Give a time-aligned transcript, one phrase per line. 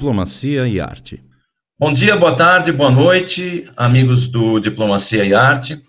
[0.00, 1.22] Diplomacia e Arte.
[1.78, 5.84] Bom dia, boa tarde, boa noite, amigos do Diplomacia e Arte.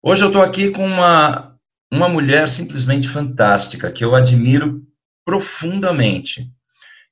[0.00, 1.58] Hoje eu estou aqui com uma,
[1.92, 4.80] uma mulher simplesmente fantástica, que eu admiro
[5.24, 6.48] profundamente.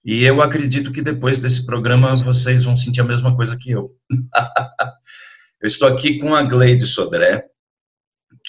[0.05, 3.90] E eu acredito que depois desse programa vocês vão sentir a mesma coisa que eu.
[5.61, 7.45] eu estou aqui com a Gleide Sodré,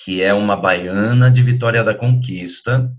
[0.04, 2.96] que é uma baiana de Vitória da Conquista,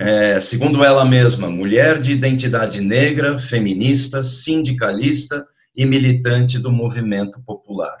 [0.00, 5.46] é, segundo ela mesma, mulher de identidade negra, feminista, sindicalista
[5.76, 7.98] e militante do movimento popular.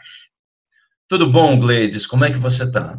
[1.06, 2.06] Tudo bom, Gleides?
[2.06, 2.98] Como é que você está?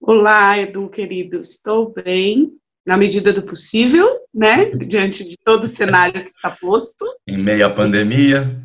[0.00, 1.40] Olá, Edu, querido.
[1.40, 2.52] Estou bem,
[2.86, 4.70] na medida do possível, né?
[4.88, 7.04] Diante de todo o cenário que está posto.
[7.28, 8.62] Em meio à pandemia.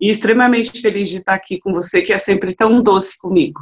[0.00, 3.60] E extremamente feliz de estar aqui com você, que é sempre tão doce comigo.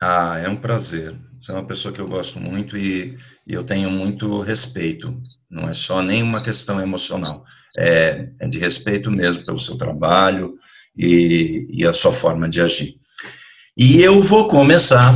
[0.00, 1.16] Ah, é um prazer.
[1.44, 5.14] Você é uma pessoa que eu gosto muito e, e eu tenho muito respeito.
[5.50, 7.44] Não é só nenhuma questão emocional,
[7.76, 10.54] é, é de respeito mesmo pelo seu trabalho
[10.96, 12.94] e, e a sua forma de agir.
[13.76, 15.12] E eu vou começar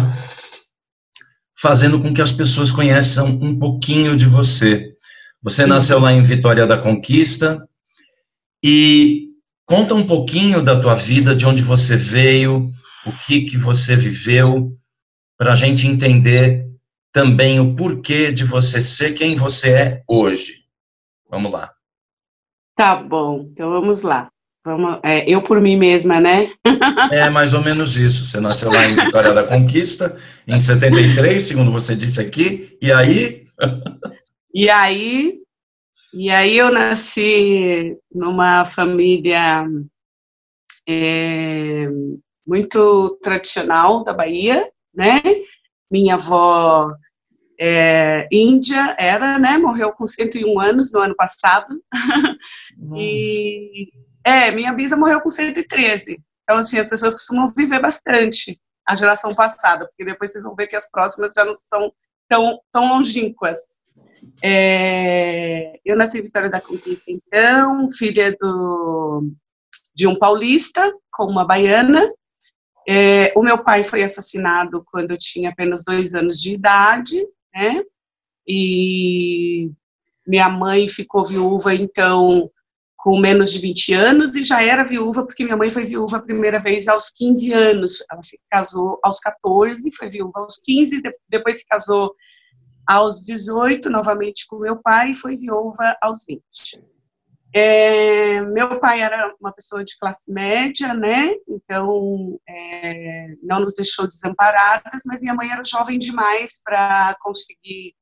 [1.59, 4.87] fazendo com que as pessoas conheçam um pouquinho de você.
[5.43, 7.67] Você nasceu lá em Vitória da Conquista
[8.63, 9.29] e
[9.65, 12.71] conta um pouquinho da tua vida, de onde você veio,
[13.07, 14.79] o que que você viveu
[15.39, 16.67] para a gente entender
[17.13, 20.65] também o porquê de você ser quem você é hoje.
[21.31, 21.73] Vamos lá.
[22.75, 24.31] Tá bom, então vamos lá.
[24.65, 26.53] Vamos, é, eu por mim mesma, né?
[27.13, 28.25] é mais ou menos isso.
[28.25, 33.47] Você nasceu lá em Vitória da Conquista, em 73, segundo você disse aqui, e aí?
[34.53, 35.39] e aí,
[36.13, 39.65] e aí eu nasci numa família
[40.87, 41.87] é,
[42.47, 44.69] muito tradicional da Bahia,
[44.99, 45.23] né?
[45.89, 46.93] Minha avó
[47.59, 49.57] é, índia era, né?
[49.57, 51.81] Morreu com 101 anos no ano passado.
[52.97, 53.91] e
[54.25, 56.21] é, minha bisa morreu com 113.
[56.43, 60.67] Então, assim, as pessoas costumam viver bastante a geração passada, porque depois vocês vão ver
[60.67, 61.93] que as próximas já não são
[62.27, 63.61] tão, tão longínquas.
[64.43, 69.31] É, eu nasci em Vitória da Conquista, então, filha do,
[69.95, 72.11] de um paulista com uma baiana,
[72.91, 77.23] é, o meu pai foi assassinado quando eu tinha apenas dois anos de idade,
[77.55, 77.85] né?
[78.47, 79.71] E
[80.27, 82.51] minha mãe ficou viúva, então,
[82.97, 86.23] com menos de 20 anos e já era viúva, porque minha mãe foi viúva a
[86.23, 88.03] primeira vez aos 15 anos.
[88.11, 92.15] Ela se casou aos 14, foi viúva aos 15, depois se casou
[92.87, 96.43] aos 18, novamente com meu pai, e foi viúva aos 20.
[97.55, 101.35] É, meu pai era uma pessoa de classe média, né?
[101.49, 107.95] Então é, não nos deixou desamparadas, mas minha mãe era jovem demais para conseguir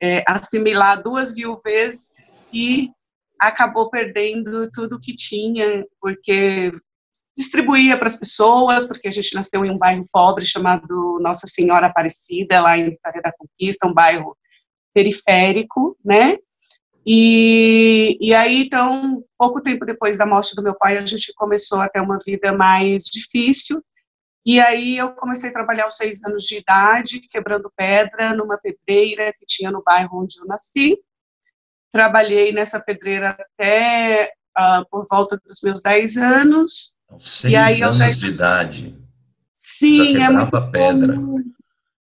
[0.00, 2.14] é, assimilar duas viúvas
[2.52, 2.90] e
[3.38, 6.72] acabou perdendo tudo que tinha, porque
[7.36, 11.88] distribuía para as pessoas, porque a gente nasceu em um bairro pobre chamado Nossa Senhora
[11.88, 14.34] Aparecida, lá em Vitória da Conquista, um bairro
[14.94, 16.38] periférico, né?
[17.06, 21.80] E, e aí, então, pouco tempo depois da morte do meu pai, a gente começou
[21.80, 23.80] a ter uma vida mais difícil.
[24.44, 29.32] E aí eu comecei a trabalhar aos seis anos de idade, quebrando pedra numa pedreira
[29.36, 30.96] que tinha no bairro onde eu nasci.
[31.92, 36.96] Trabalhei nessa pedreira até uh, por volta dos meus dez anos.
[37.18, 38.20] Seis e aí anos eu...
[38.20, 38.96] de idade.
[39.54, 41.14] Sim, Já quebrava é pedra.
[41.14, 41.55] Comum.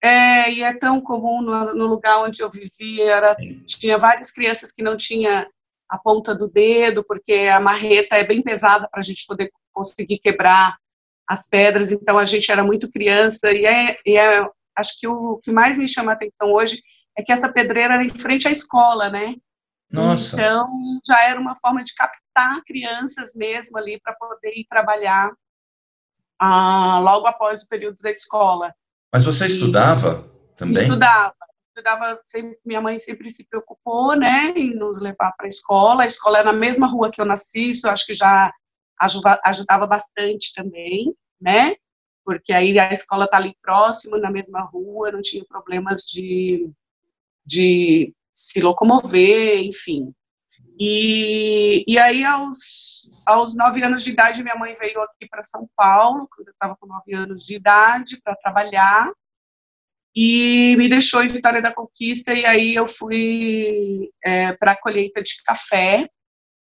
[0.04, 3.34] É, e é tão comum no, no lugar onde eu vivia, era,
[3.64, 5.48] tinha várias crianças que não tinha
[5.88, 10.18] a ponta do dedo, porque a marreta é bem pesada para a gente poder conseguir
[10.18, 10.76] quebrar
[11.26, 15.38] as pedras, então a gente era muito criança, e é, e é acho que o
[15.42, 16.82] que mais me chama a atenção hoje
[17.16, 19.36] é que essa pedreira era em frente à escola, né?
[19.90, 20.36] Nossa.
[20.36, 20.68] Então
[21.08, 25.32] já era uma forma de captar crianças mesmo ali para poder ir trabalhar
[26.38, 28.70] ah, logo após o período da escola.
[29.14, 30.82] Mas você estudava também?
[30.82, 31.32] Estudava.
[31.68, 36.02] Estudava, sempre, minha mãe sempre se preocupou, né, em nos levar para a escola.
[36.02, 38.52] A escola é na mesma rua que eu nasci, isso eu acho que já
[39.00, 41.76] ajuda, ajudava bastante também, né?
[42.24, 46.68] Porque aí a escola está ali próximo, na mesma rua, não tinha problemas de,
[47.46, 50.12] de se locomover, enfim.
[50.78, 55.68] E, e aí, aos, aos nove anos de idade, minha mãe veio aqui para São
[55.76, 59.10] Paulo, quando eu estava com nove anos de idade, para trabalhar,
[60.16, 65.22] e me deixou em Vitória da Conquista, e aí eu fui é, para a colheita
[65.22, 66.08] de café,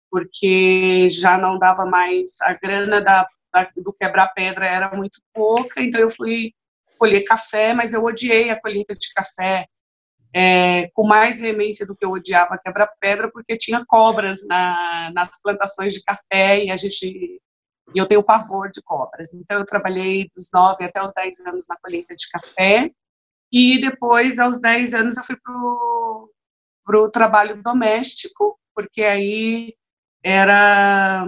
[0.10, 6.00] porque já não dava mais, a grana da, da do quebra-pedra era muito pouca, então
[6.00, 6.54] eu fui
[6.98, 9.68] colher café, mas eu odiei a colheita de café,
[10.38, 15.94] é, com mais veemência do que eu odiava quebra-pedra, porque tinha cobras na, nas plantações
[15.94, 17.42] de café e a gente
[17.94, 19.34] e eu tenho pavor de cobras.
[19.34, 22.92] Então, eu trabalhei dos 9 até os 10 anos na colheita de café,
[23.52, 29.74] e depois, aos 10 anos, eu fui para o trabalho doméstico, porque aí
[30.24, 31.26] era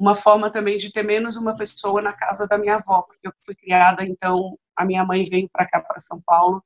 [0.00, 3.32] uma forma também de ter menos uma pessoa na casa da minha avó, porque eu
[3.44, 6.64] fui criada, então, a minha mãe veio para cá, para São Paulo,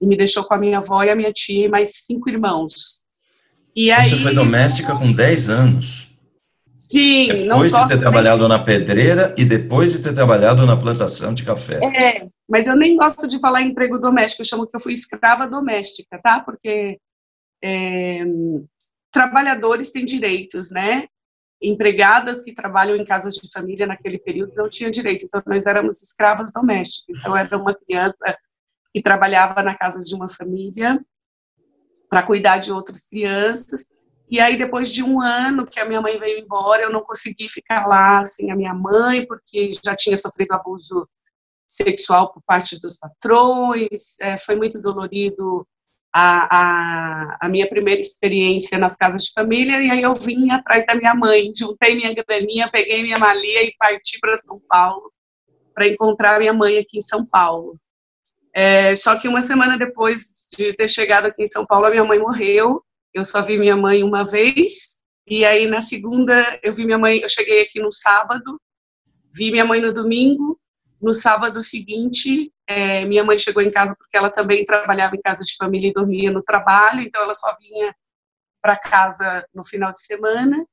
[0.00, 3.04] e me deixou com a minha avó e a minha tia e mais cinco irmãos.
[3.74, 6.16] E aí, Você foi doméstica com 10 anos?
[6.76, 11.42] Sim, depois de ter trabalhado na pedreira e depois de ter trabalhado na plantação de
[11.42, 11.80] café.
[11.82, 15.48] É, mas eu nem gosto de falar emprego doméstico, eu chamo que eu fui escrava
[15.48, 16.40] doméstica, tá?
[16.40, 16.98] Porque
[17.64, 18.24] é,
[19.10, 21.06] trabalhadores têm direitos, né?
[21.62, 26.02] Empregadas que trabalham em casas de família naquele período não tinham direito, então nós éramos
[26.02, 27.18] escravas domésticas.
[27.18, 28.36] Então era uma criança
[28.96, 30.98] que trabalhava na casa de uma família
[32.08, 33.90] para cuidar de outras crianças
[34.28, 37.48] e aí, depois de um ano que a minha mãe veio embora, eu não consegui
[37.48, 41.08] ficar lá sem a minha mãe, porque já tinha sofrido abuso
[41.68, 44.18] sexual por parte dos patrões.
[44.20, 45.66] É, foi muito dolorido
[46.12, 49.80] a, a, a, minha primeira experiência nas casas de família.
[49.80, 53.74] E aí, eu vim atrás da minha mãe, juntei minha graninha, peguei minha malia e
[53.78, 55.12] parti para São Paulo
[55.72, 57.78] para encontrar minha mãe aqui em São Paulo.
[58.58, 62.04] É, só que uma semana depois de ter chegado aqui em São Paulo, a minha
[62.04, 62.82] mãe morreu.
[63.12, 67.18] Eu só vi minha mãe uma vez, e aí na segunda eu vi minha mãe,
[67.18, 68.58] eu cheguei aqui no sábado,
[69.34, 70.58] vi minha mãe no domingo,
[71.00, 75.44] no sábado seguinte, é, minha mãe chegou em casa porque ela também trabalhava em casa
[75.44, 77.94] de família e dormia no trabalho, então ela só vinha
[78.62, 80.66] para casa no final de semana.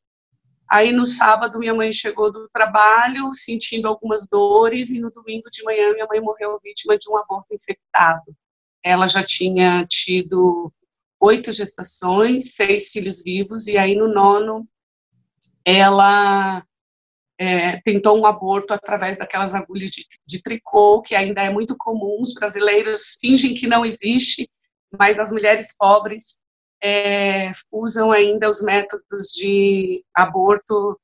[0.73, 5.61] Aí no sábado minha mãe chegou do trabalho sentindo algumas dores e no domingo de
[5.63, 8.35] manhã minha mãe morreu vítima de um aborto infectado.
[8.83, 10.73] Ela já tinha tido
[11.19, 14.67] oito gestações, seis filhos vivos, e aí no nono
[15.63, 16.65] ela
[17.37, 22.19] é, tentou um aborto através daquelas agulhas de, de, tricô, que ainda é muito comum,
[22.19, 24.49] os brasileiros fingem que não existe,
[24.97, 26.41] mas as mulheres pobres
[26.83, 30.99] é, usam ainda os métodos de aborto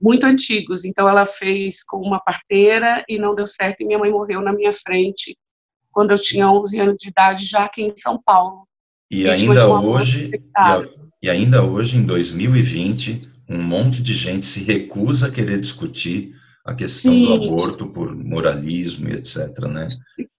[0.00, 0.84] muito antigos.
[0.84, 4.52] Então, ela fez com uma parteira e não deu certo, e minha mãe morreu na
[4.52, 5.36] minha frente
[5.92, 8.66] quando eu tinha 11 anos de idade, já aqui em São Paulo.
[9.10, 10.82] E ainda hoje, e, a,
[11.22, 16.34] e ainda hoje, em 2020, um monte de gente se recusa a querer discutir
[16.64, 17.26] a questão Sim.
[17.26, 19.88] do aborto por moralismo e etc, né?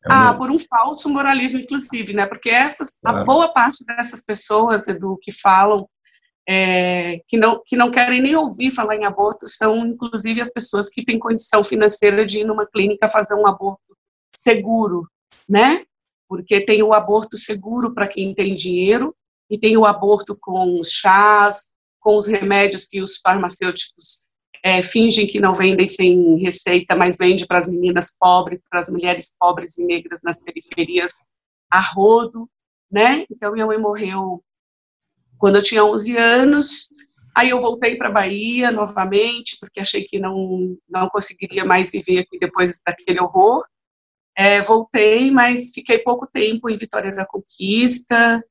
[0.03, 2.25] É ah, por um falso moralismo, inclusive, né?
[2.25, 3.19] Porque essas, claro.
[3.19, 5.87] a boa parte dessas pessoas, Edu, que falam,
[6.49, 10.89] é, que, não, que não querem nem ouvir falar em aborto, são, inclusive, as pessoas
[10.89, 13.95] que têm condição financeira de ir numa clínica fazer um aborto
[14.35, 15.07] seguro,
[15.47, 15.85] né?
[16.31, 19.13] porque tem o aborto seguro para quem tem dinheiro
[19.49, 21.69] e tem o aborto com os chás,
[21.99, 24.25] com os remédios que os farmacêuticos
[24.63, 28.89] é, fingem que não vendem sem receita, mas vende para as meninas pobres, para as
[28.89, 31.25] mulheres pobres e negras nas periferias
[31.69, 32.49] a rodo,
[32.91, 33.25] né?
[33.29, 34.43] Então minha mãe morreu
[35.37, 36.89] quando eu tinha 11 anos.
[37.35, 42.37] Aí eu voltei para Bahia novamente, porque achei que não não conseguiria mais viver aqui
[42.37, 43.63] depois daquele horror.
[44.35, 48.43] É, voltei, mas fiquei pouco tempo em Vitória da Conquista.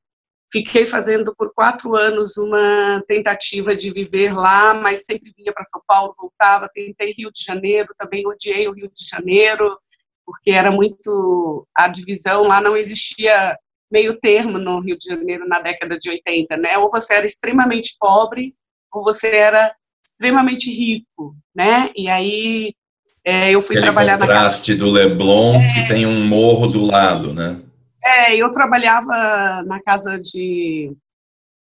[0.51, 5.81] Fiquei fazendo por quatro anos uma tentativa de viver lá, mas sempre vinha para São
[5.87, 6.69] Paulo, voltava.
[6.73, 9.77] Tentei Rio de Janeiro, também odiei o Rio de Janeiro,
[10.25, 11.65] porque era muito.
[11.73, 13.57] A divisão lá não existia
[13.89, 16.77] meio termo no Rio de Janeiro na década de 80, né?
[16.77, 18.53] Ou você era extremamente pobre,
[18.91, 19.73] ou você era
[20.05, 21.91] extremamente rico, né?
[21.95, 22.73] E aí
[23.23, 26.83] é, eu fui Aquele trabalhar contraste na do Leblon, é, que tem um morro do
[26.83, 27.61] lado, né?
[28.03, 30.95] É, eu trabalhava na casa de,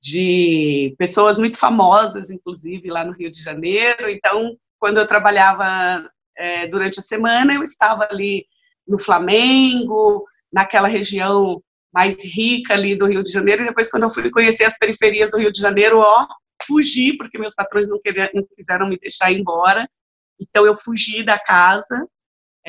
[0.01, 4.11] de pessoas muito famosas, inclusive, lá no Rio de Janeiro.
[4.11, 8.47] Então, quando eu trabalhava é, durante a semana, eu estava ali
[8.87, 13.63] no Flamengo, naquela região mais rica ali do Rio de Janeiro.
[13.63, 16.27] E depois, quando eu fui conhecer as periferias do Rio de Janeiro, ó,
[16.67, 19.89] fugi, porque meus patrões não, queriam, não quiseram me deixar embora.
[20.39, 22.07] Então eu fugi da casa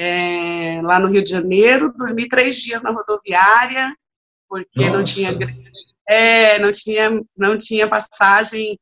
[0.02, 3.94] é, lá no Rio de Janeiro, dormi três dias na rodoviária
[4.48, 4.98] porque Nossa.
[4.98, 5.32] não tinha
[6.08, 8.80] é, não tinha não tinha passagem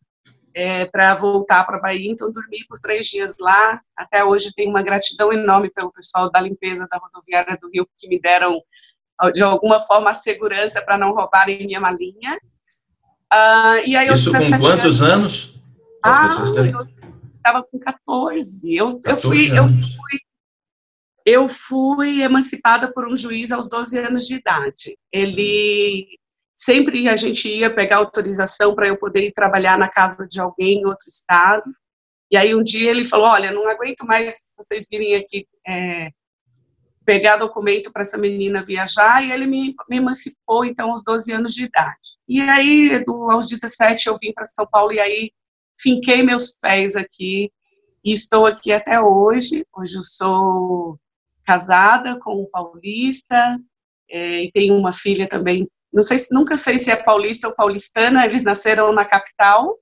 [0.53, 3.81] é, para voltar para Bahia, então dormi por três dias lá.
[3.95, 8.07] Até hoje tenho uma gratidão enorme pelo pessoal da limpeza da rodoviária do Rio que
[8.07, 8.62] me deram
[9.33, 12.39] de alguma forma a segurança para não roubarem minha malinha.
[13.33, 15.59] Uh, e aí Isso com quantos anos?
[16.03, 16.88] As ah, eu,
[17.31, 18.75] estava com 14.
[18.75, 20.19] Eu, 14 eu, fui, eu, fui,
[21.27, 24.98] eu fui emancipada por um juiz aos 12 anos de idade.
[25.12, 26.07] Ele
[26.55, 30.79] sempre a gente ia pegar autorização para eu poder ir trabalhar na casa de alguém
[30.79, 31.69] em outro estado.
[32.31, 36.12] E aí um dia ele falou, olha, não aguento mais vocês virem aqui é,
[37.05, 41.53] pegar documento para essa menina viajar, e ele me, me, emancipou, então, aos 12 anos
[41.53, 42.15] de idade.
[42.25, 45.31] E aí, do, aos 17, eu vim para São Paulo, e aí
[45.77, 47.51] finquei meus pés aqui,
[48.03, 49.65] e estou aqui até hoje.
[49.75, 50.98] Hoje eu sou
[51.48, 53.58] casada com um paulista,
[54.12, 58.25] é, e tenho uma filha também, não sei, nunca sei se é paulista ou paulistana,
[58.25, 59.77] eles nasceram na capital.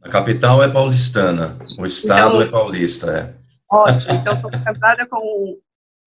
[0.00, 3.34] A capital é paulistana, o estado então, é paulista, é.
[3.68, 5.58] Ótimo, então sou casada com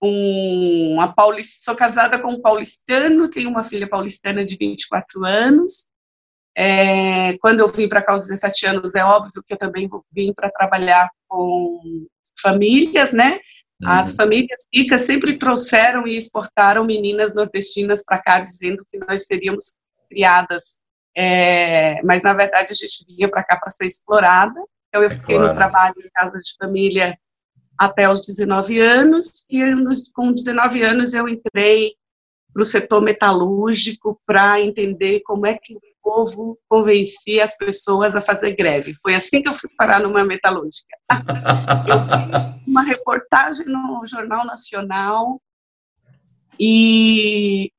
[0.02, 5.92] um, uma paulista, sou casada com um paulistano, tenho uma filha paulistana de 24 anos.
[6.56, 10.34] É, quando eu vim para cá aos 17 anos, é óbvio que eu também vim
[10.34, 12.08] para trabalhar com
[12.42, 13.40] famílias, né?
[13.82, 13.90] Uhum.
[13.90, 19.76] As famílias ricas sempre trouxeram e exportaram meninas nordestinas para cá, dizendo que nós seríamos
[20.10, 20.82] criadas.
[21.16, 24.60] É, mas, na verdade, a gente vinha para cá para ser explorada.
[24.90, 25.50] Então, eu fiquei claro.
[25.50, 27.18] no trabalho em casa de família
[27.78, 29.62] até os 19 anos, e
[30.14, 31.94] com 19 anos eu entrei
[32.52, 38.56] para o setor metalúrgico para entender como é que povo convencia as pessoas a fazer
[38.56, 38.94] greve.
[39.02, 40.96] Foi assim que eu fui parar numa metalúrgica.
[42.66, 45.42] eu uma reportagem no Jornal Nacional
[46.58, 47.70] e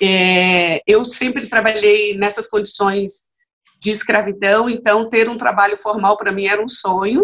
[0.00, 3.28] é, eu sempre trabalhei nessas condições
[3.80, 7.22] de escravidão, então ter um trabalho formal para mim era um sonho.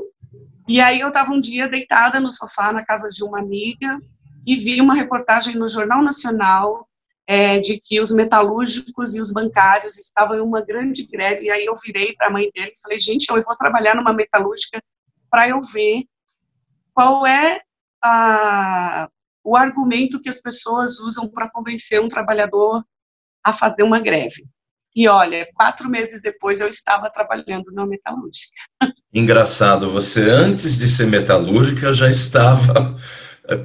[0.69, 3.99] E aí eu estava um dia deitada no sofá na casa de uma amiga
[4.47, 6.87] e vi uma reportagem no Jornal Nacional
[7.31, 11.47] é, de que os metalúrgicos e os bancários estavam em uma grande greve.
[11.47, 14.13] E aí eu virei para a mãe dele e falei, gente, eu vou trabalhar numa
[14.13, 14.83] metalúrgica
[15.31, 16.03] para eu ver
[16.93, 17.61] qual é
[18.03, 19.09] a,
[19.45, 22.85] o argumento que as pessoas usam para convencer um trabalhador
[23.45, 24.45] a fazer uma greve.
[24.97, 28.61] E olha, quatro meses depois eu estava trabalhando na metalúrgica.
[29.15, 32.99] Engraçado, você antes de ser metalúrgica já estava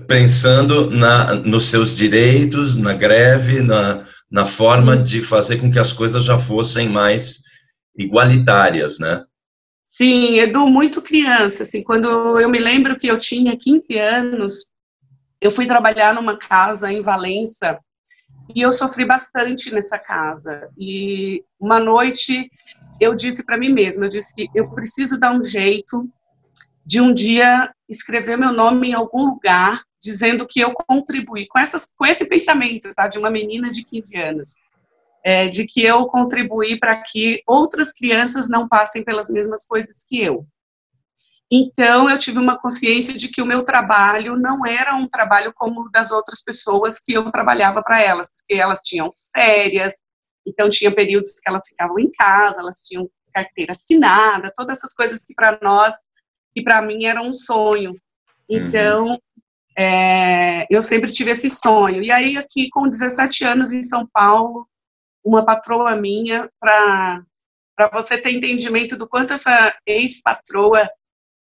[0.08, 5.92] pensando na, nos seus direitos, na greve, na, na forma de fazer com que as
[5.92, 7.42] coisas já fossem mais
[7.98, 9.24] igualitárias, né?
[9.86, 14.72] Sim, Edu, muito criança, assim, quando eu me lembro que eu tinha 15 anos,
[15.40, 17.80] eu fui trabalhar numa casa em Valença,
[18.54, 20.70] e eu sofri bastante nessa casa.
[20.78, 22.50] E uma noite
[23.00, 26.08] eu disse para mim mesma, eu disse que eu preciso dar um jeito
[26.86, 31.88] de um dia escrever meu nome em algum lugar dizendo que eu contribuí com essas
[31.98, 34.56] com esse pensamento, tá, de uma menina de 15 anos.
[35.24, 40.22] É, de que eu contribuí para que outras crianças não passem pelas mesmas coisas que
[40.22, 40.46] eu.
[41.52, 45.82] Então, eu tive uma consciência de que o meu trabalho não era um trabalho como
[45.82, 49.94] o das outras pessoas que eu trabalhava para elas, porque elas tinham férias,
[50.46, 55.24] então tinha períodos que elas ficavam em casa, elas tinham carteira assinada, todas essas coisas
[55.24, 55.96] que para nós
[56.56, 57.96] e para mim era um sonho.
[58.50, 59.18] Então, uhum.
[59.78, 62.02] é, eu sempre tive esse sonho.
[62.04, 64.68] E aí, aqui com 17 anos em São Paulo,
[65.24, 67.26] uma patroa minha, para
[67.92, 70.88] você ter entendimento do quanto essa ex-patroa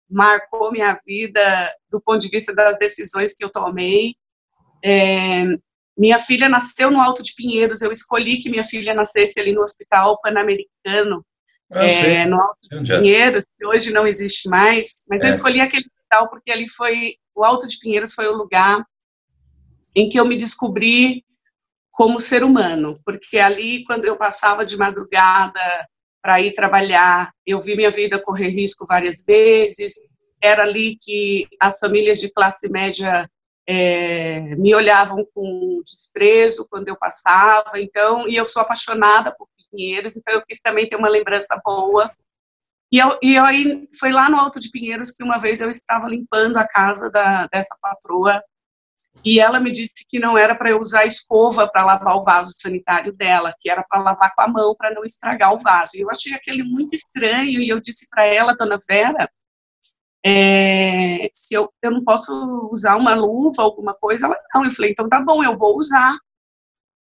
[0.09, 4.15] marcou minha vida do ponto de vista das decisões que eu tomei.
[4.83, 5.45] É,
[5.97, 9.61] minha filha nasceu no Alto de Pinheiros, eu escolhi que minha filha nascesse ali no
[9.61, 11.25] Hospital Pan-Americano,
[11.71, 15.27] ah, é, no Alto de Pinheiros, que hoje não existe mais, mas é.
[15.27, 18.85] eu escolhi aquele hospital porque ali foi, o Alto de Pinheiros foi o lugar
[19.95, 21.23] em que eu me descobri
[21.91, 25.61] como ser humano, porque ali, quando eu passava de madrugada
[26.25, 27.31] para ir trabalhar.
[27.45, 29.93] Eu vi minha vida correr risco várias vezes.
[30.41, 33.29] Era ali que as famílias de classe média
[33.67, 37.79] é, me olhavam com desprezo quando eu passava.
[37.79, 42.11] Então, e eu sou apaixonada por Pinheiros, então eu quis também ter uma lembrança boa.
[42.91, 46.07] E, eu, e aí foi lá no Alto de Pinheiros que uma vez eu estava
[46.07, 48.41] limpando a casa da, dessa patroa
[49.23, 52.51] e ela me disse que não era para eu usar escova para lavar o vaso
[52.51, 55.93] sanitário dela, que era para lavar com a mão para não estragar o vaso.
[55.95, 59.29] E eu achei aquele muito estranho e eu disse para ela, dona Vera,
[60.25, 64.63] é, se eu, eu não posso usar uma luva, alguma coisa, ela não.
[64.63, 66.17] Eu falei, então tá bom, eu vou usar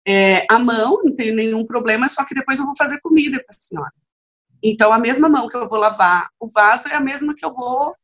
[0.07, 3.55] é, a mão, não tem nenhum problema, só que depois eu vou fazer comida para
[3.55, 3.93] a senhora.
[4.63, 7.53] Então, a mesma mão que eu vou lavar o vaso é a mesma que eu
[7.53, 7.95] vou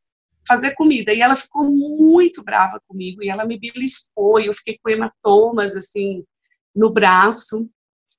[0.46, 1.12] fazer comida.
[1.12, 5.76] E ela ficou muito brava comigo e ela me beliscou e eu fiquei com hematomas
[5.76, 6.24] assim
[6.74, 7.68] no braço.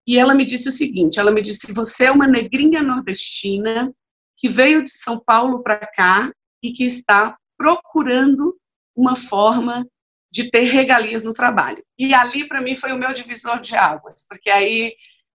[0.07, 3.93] E ela me disse o seguinte: ela me disse, você é uma negrinha nordestina
[4.37, 6.31] que veio de São Paulo para cá
[6.63, 8.57] e que está procurando
[8.95, 9.85] uma forma
[10.31, 11.83] de ter regalias no trabalho.
[11.97, 14.93] E ali para mim foi o meu divisor de águas, porque aí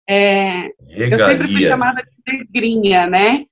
[0.09, 3.47] É, eu sempre fui chamada de negrinha, né?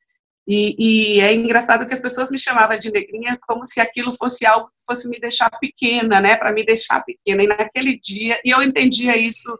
[0.46, 4.44] E, e, é engraçado que as pessoas me chamavam de negrinha como se aquilo fosse
[4.44, 6.36] algo que fosse me deixar pequena, né?
[6.36, 7.42] Para me deixar pequena.
[7.42, 9.56] E naquele dia, e eu entendia isso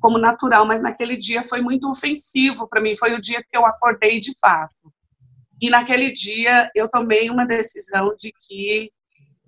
[0.00, 2.96] como natural, mas naquele dia foi muito ofensivo para mim.
[2.96, 4.92] Foi o dia que eu acordei de fato.
[5.60, 8.90] E naquele dia eu tomei uma decisão de que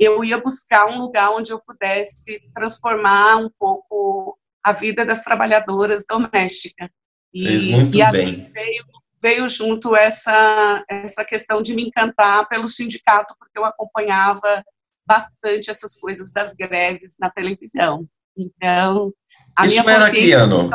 [0.00, 6.04] eu ia buscar um lugar onde eu pudesse transformar um pouco a vida das trabalhadoras
[6.08, 6.88] domésticas.
[7.34, 8.50] E, Fez muito e bem.
[8.50, 8.84] Veio,
[9.22, 14.64] veio junto essa, essa questão de me encantar pelo sindicato, porque eu acompanhava
[15.06, 18.06] bastante essas coisas das greves na televisão.
[18.36, 19.12] Então,
[19.54, 20.70] a Isso minha era que ano,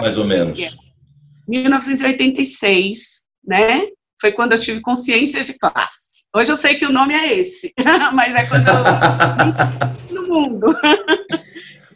[0.00, 0.58] mais ou menos?
[1.48, 3.86] 1986, né?
[4.20, 6.07] Foi quando eu tive consciência de classe.
[6.34, 7.72] Hoje eu sei que o nome é esse,
[8.12, 10.66] mas é quando eu no mundo.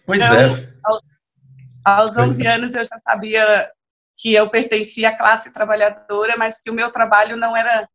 [0.06, 0.72] Pois então, é.
[1.84, 3.70] Aos 11 anos eu já sabia
[4.16, 7.88] que eu pertencia à classe trabalhadora, mas que o meu trabalho não era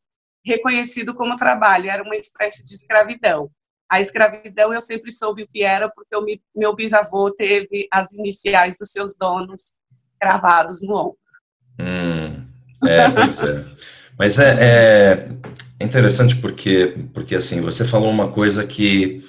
[0.46, 3.50] reconhecido como trabalho, era uma espécie de escravidão.
[3.90, 6.26] A escravidão eu sempre soube o que era, porque o
[6.56, 9.78] meu bisavô teve as iniciais dos seus donos
[10.22, 11.18] gravados no ombro.
[11.80, 12.46] Hum,
[12.86, 13.66] é, pois é.
[14.18, 15.30] Mas é, é,
[15.86, 19.24] interessante porque, porque, assim, você falou uma coisa que,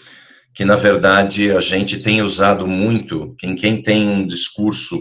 [0.55, 4.99] que, na verdade, a gente tem usado muito, em quem tem um discurso,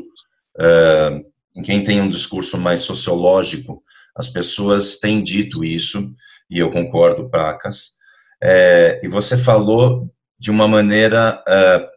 [0.57, 1.25] uh,
[1.55, 3.81] em quem tem um discurso mais sociológico,
[4.15, 6.13] as pessoas têm dito isso,
[6.49, 7.97] e eu concordo, Pacas,
[8.41, 11.87] é, e você falou de uma maneira, uh,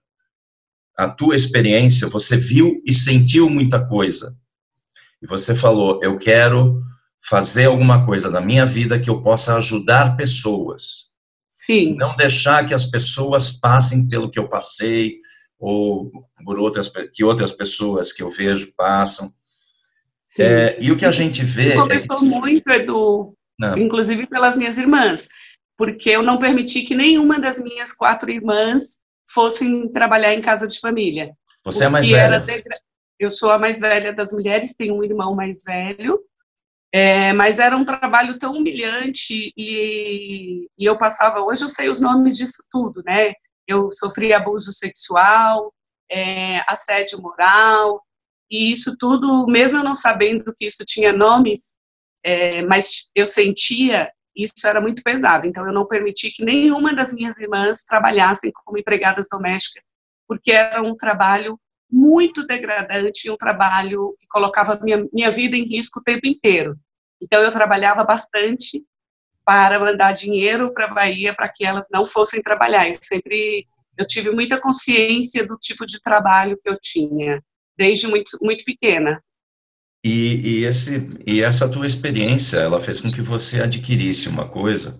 [0.96, 4.36] a tua experiência, você viu e sentiu muita coisa.
[5.22, 6.82] E você falou, eu quero
[7.22, 11.10] fazer alguma coisa na minha vida que eu possa ajudar pessoas.
[11.66, 11.94] Sim.
[11.94, 15.18] Não deixar que as pessoas passem pelo que eu passei
[15.58, 16.10] ou
[16.44, 19.32] por outras que outras pessoas que eu vejo passam.
[20.38, 21.74] É, e o que a gente vê.
[21.74, 22.22] Começou é...
[22.22, 23.76] muito, Edu, não.
[23.76, 25.28] inclusive pelas minhas irmãs
[25.80, 30.78] porque eu não permiti que nenhuma das minhas quatro irmãs fossem trabalhar em casa de
[30.78, 31.32] família.
[31.64, 32.38] Você é mais velha?
[32.38, 32.78] Degra...
[33.18, 36.20] Eu sou a mais velha das mulheres, tenho um irmão mais velho,
[36.92, 41.40] é, mas era um trabalho tão humilhante e, e, eu passava.
[41.40, 43.34] Hoje eu sei os nomes disso tudo, né?
[43.66, 45.72] Eu sofri abuso sexual,
[46.10, 48.02] é, assédio moral,
[48.50, 51.78] e isso tudo, mesmo eu não sabendo que isso tinha nomes,
[52.24, 55.46] é, mas eu sentia isso era muito pesado.
[55.46, 59.82] Então, eu não permiti que nenhuma das minhas irmãs trabalhassem como empregadas domésticas,
[60.26, 61.58] porque era um trabalho
[61.90, 66.76] muito degradante, um trabalho que colocava minha, minha vida em risco o tempo inteiro.
[67.20, 68.84] Então, eu trabalhava bastante
[69.44, 72.88] para mandar dinheiro para a Bahia para que elas não fossem trabalhar.
[72.88, 73.66] Eu sempre
[74.00, 77.42] eu tive muita consciência do tipo de trabalho que eu tinha,
[77.76, 79.22] desde muito, muito pequena.
[80.02, 84.98] E, e, esse, e essa tua experiência, ela fez com que você adquirisse uma coisa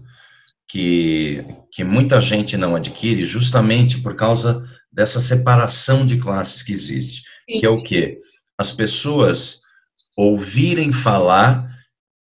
[0.69, 7.23] que, que muita gente não adquire justamente por causa dessa separação de classes que existe,
[7.49, 7.59] Sim.
[7.59, 8.21] que é o quê?
[8.59, 9.63] As pessoas
[10.17, 11.69] ouvirem falar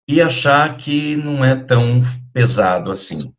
[0.07, 1.99] e achar que não é tão
[2.33, 3.33] pesado assim,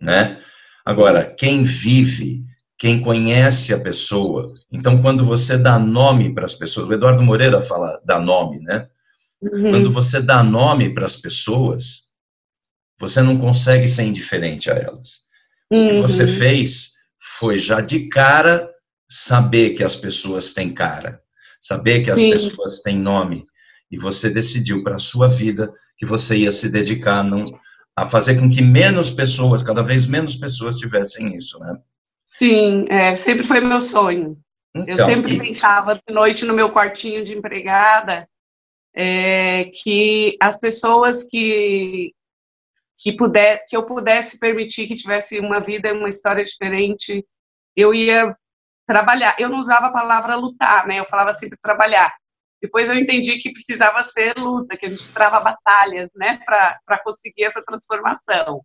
[0.00, 0.38] né?
[0.84, 2.44] Agora, quem vive
[2.80, 4.54] quem conhece a pessoa.
[4.72, 8.88] Então, quando você dá nome para as pessoas, o Eduardo Moreira fala dá nome, né?
[9.42, 9.70] Uhum.
[9.70, 12.08] Quando você dá nome para as pessoas,
[12.98, 15.18] você não consegue ser indiferente a elas.
[15.70, 15.84] Uhum.
[15.84, 16.38] O que você uhum.
[16.38, 16.92] fez
[17.40, 18.70] foi já de cara
[19.08, 21.22] saber que as pessoas têm cara,
[21.58, 22.34] saber que Sim.
[22.34, 23.46] as pessoas têm nome,
[23.90, 27.46] e você decidiu para a sua vida que você ia se dedicar num,
[27.96, 31.76] a fazer com que menos pessoas, cada vez menos pessoas tivessem isso, né?
[32.28, 34.38] Sim, é, sempre foi meu sonho.
[34.76, 35.38] Então, eu sempre e...
[35.38, 38.28] pensava de noite no meu quartinho de empregada
[38.94, 42.12] é, que as pessoas que
[43.00, 47.26] que puder que eu pudesse permitir que tivesse uma vida uma história diferente
[47.74, 48.36] eu ia
[48.86, 49.36] trabalhar.
[49.38, 50.98] Eu não usava a palavra lutar né?
[50.98, 52.12] Eu falava sempre trabalhar.
[52.60, 56.38] Depois eu entendi que precisava ser luta que a gente trava batalhas né?
[56.44, 58.60] Para conseguir essa transformação.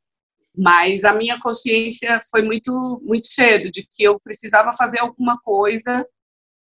[0.58, 6.06] Mas a minha consciência foi muito muito cedo de que eu precisava fazer alguma coisa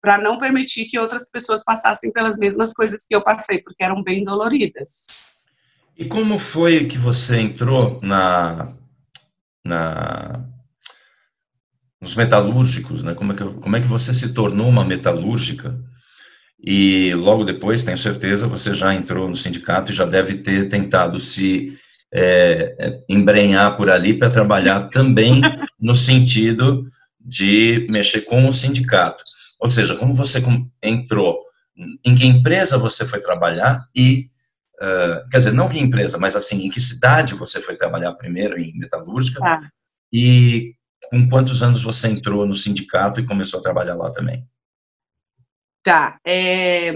[0.01, 4.01] para não permitir que outras pessoas passassem pelas mesmas coisas que eu passei, porque eram
[4.03, 5.37] bem doloridas.
[5.97, 8.73] E como foi que você entrou na,
[9.65, 10.45] na
[11.99, 13.15] nos metalúrgicos, né?
[13.15, 15.77] Como é que como é que você se tornou uma metalúrgica?
[16.63, 21.19] E logo depois, tenho certeza, você já entrou no sindicato e já deve ter tentado
[21.19, 21.77] se
[22.13, 25.41] é, é, embrenhar por ali para trabalhar também
[25.79, 26.86] no sentido
[27.19, 29.23] de mexer com o sindicato.
[29.60, 30.41] Ou seja, como você
[30.81, 31.39] entrou
[32.03, 34.29] em que empresa você foi trabalhar e,
[34.81, 38.59] uh, quer dizer, não que empresa, mas assim, em que cidade você foi trabalhar primeiro
[38.59, 39.57] em metalúrgica tá.
[40.11, 40.73] e
[41.09, 44.45] com quantos anos você entrou no sindicato e começou a trabalhar lá também?
[45.83, 46.19] Tá.
[46.25, 46.91] É,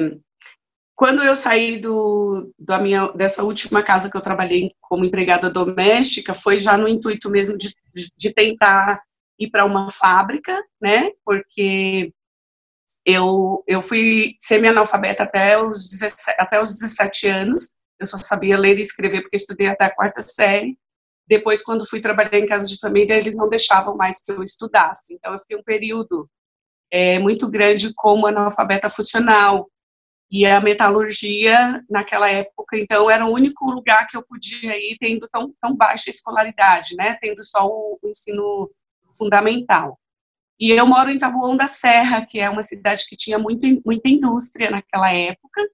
[0.96, 6.34] quando eu saí do, da minha, dessa última casa que eu trabalhei como empregada doméstica,
[6.34, 7.74] foi já no intuito mesmo de,
[8.18, 9.02] de tentar
[9.40, 11.10] ir para uma fábrica, né?
[11.26, 12.14] Porque
[13.06, 18.78] eu, eu fui semi-analfabeta até os, 17, até os 17 anos, eu só sabia ler
[18.78, 20.78] e escrever porque estudei até a quarta série.
[21.28, 25.14] Depois, quando fui trabalhar em casa de família, eles não deixavam mais que eu estudasse.
[25.16, 26.30] Então, eu fiquei um período
[26.92, 29.70] é, muito grande como analfabeta funcional.
[30.32, 35.28] E a metalurgia, naquela época, então, era o único lugar que eu podia ir tendo
[35.28, 37.18] tão, tão baixa escolaridade, né?
[37.22, 38.72] Tendo só o, o ensino
[39.16, 40.00] fundamental.
[40.62, 44.08] E eu moro em Taboão da Serra, que é uma cidade que tinha muito, muita
[44.08, 45.68] indústria naquela época.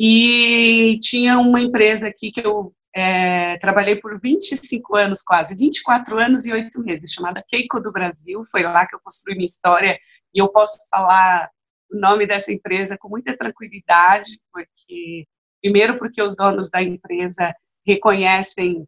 [0.00, 6.46] E tinha uma empresa aqui que eu é, trabalhei por 25 anos quase, 24 anos
[6.46, 8.40] e 8 meses, chamada Keiko do Brasil.
[8.50, 9.98] Foi lá que eu construí minha história
[10.34, 11.50] e eu posso falar
[11.92, 15.26] o nome dessa empresa com muita tranquilidade, porque
[15.60, 17.54] primeiro porque os donos da empresa
[17.86, 18.86] reconhecem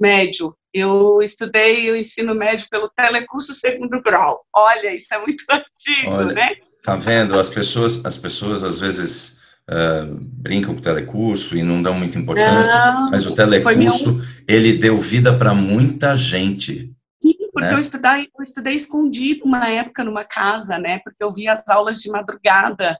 [0.00, 0.56] médio.
[0.72, 4.44] Eu estudei o ensino médio pelo telecurso segundo grau.
[4.54, 6.50] Olha, isso é muito antigo, Olha, né?
[6.82, 7.38] Tá vendo?
[7.38, 12.18] As pessoas, as pessoas às vezes uh, brincam com o telecurso e não dão muita
[12.18, 16.92] importância, não, mas o telecurso, ele deu vida para muita gente.
[17.22, 17.74] Sim, porque né?
[17.74, 22.00] eu, estudei, eu estudei escondido uma época numa casa, né, porque eu via as aulas
[22.00, 22.98] de madrugada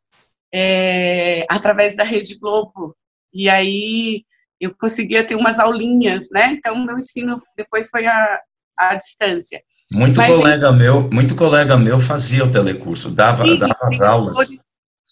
[0.54, 2.96] é, através da Rede Globo,
[3.32, 4.22] e aí
[4.60, 8.40] eu conseguia ter umas aulinhas, né, então meu ensino depois foi a,
[8.78, 9.62] à distância.
[9.92, 14.63] Muito Mas, colega meu, muito colega meu fazia o telecurso, dava, sim, dava as aulas.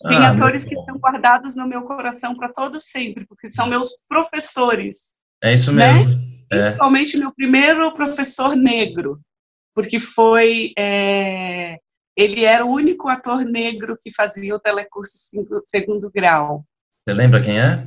[0.07, 3.88] Tem ah, atores que estão guardados no meu coração para todos sempre, porque são meus
[4.09, 5.15] professores.
[5.43, 5.93] É isso né?
[5.93, 6.15] mesmo.
[6.15, 6.33] Né?
[6.51, 6.62] É.
[6.67, 9.21] Principalmente meu primeiro professor negro,
[9.75, 11.79] porque foi é,
[12.17, 15.12] ele era o único ator negro que fazia o telecurso
[15.65, 16.65] segundo grau.
[17.07, 17.85] Você lembra quem é?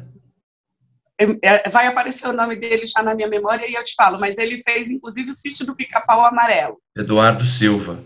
[1.44, 1.70] é?
[1.70, 4.58] Vai aparecer o nome dele já na minha memória e eu te falo, mas ele
[4.58, 6.80] fez inclusive o sítio do Pica-Pau Amarelo.
[6.98, 8.04] Eduardo Silva.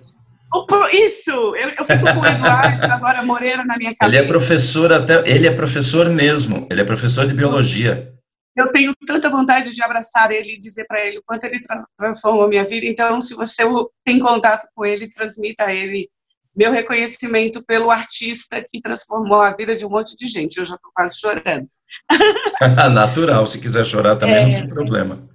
[0.91, 1.31] Isso!
[1.31, 4.17] Eu, eu fico com o Eduardo agora Moreira na minha cabeça.
[4.17, 8.13] Ele é professor até, ele é professor mesmo, ele é professor de biologia.
[8.55, 11.85] Eu tenho tanta vontade de abraçar ele e dizer para ele o quanto ele trans,
[11.97, 12.85] transformou minha vida.
[12.85, 13.63] Então, se você
[14.03, 16.09] tem contato com ele, transmita a ele
[16.55, 20.57] meu reconhecimento pelo artista que transformou a vida de um monte de gente.
[20.57, 21.69] Eu já estou quase chorando.
[22.91, 25.27] Natural, se quiser chorar também é, não tem problema.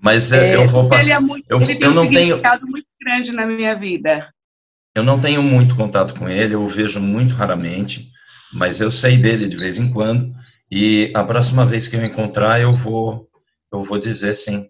[0.00, 1.02] Mas é, eu vou passar.
[1.02, 4.32] Ele é muito, eu, ele eu não tenho muito grande na minha vida.
[4.94, 8.10] Eu não tenho muito contato com ele, eu o vejo muito raramente,
[8.52, 10.32] mas eu sei dele de vez em quando.
[10.70, 13.28] E a próxima vez que eu encontrar, eu vou,
[13.72, 14.68] eu vou dizer sim.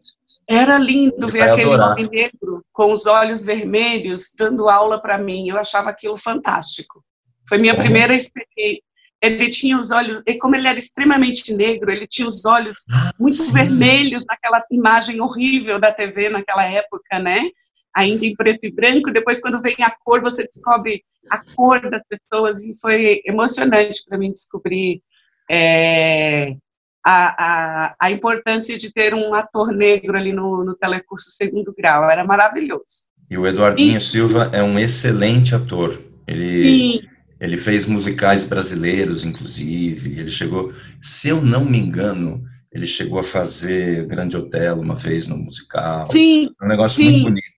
[0.48, 1.92] Era lindo ver aquele adorar.
[1.92, 5.48] homem negro com os olhos vermelhos dando aula para mim.
[5.48, 7.04] Eu achava aquilo fantástico.
[7.48, 7.84] Foi minha Como?
[7.84, 8.82] primeira experiência.
[9.22, 13.12] Ele tinha os olhos, e como ele era extremamente negro, ele tinha os olhos ah,
[13.18, 13.52] muito sim.
[13.52, 17.48] vermelhos naquela imagem horrível da TV naquela época, né?
[17.94, 22.02] ainda em preto e branco, depois quando vem a cor, você descobre a cor das
[22.08, 25.02] pessoas, e foi emocionante para mim descobrir
[25.50, 26.56] é,
[27.04, 32.10] a, a, a, importância de ter um ator negro ali no, no telecurso segundo grau,
[32.10, 33.10] era maravilhoso.
[33.30, 37.08] E o Eduardinho e, Silva é um excelente ator, ele...
[37.42, 40.20] Ele fez musicais brasileiros, inclusive.
[40.20, 42.40] Ele chegou, se eu não me engano,
[42.72, 46.06] ele chegou a fazer Grande Otelo uma vez no musical.
[46.06, 46.50] Sim.
[46.62, 47.10] Um negócio sim.
[47.10, 47.52] muito bonito.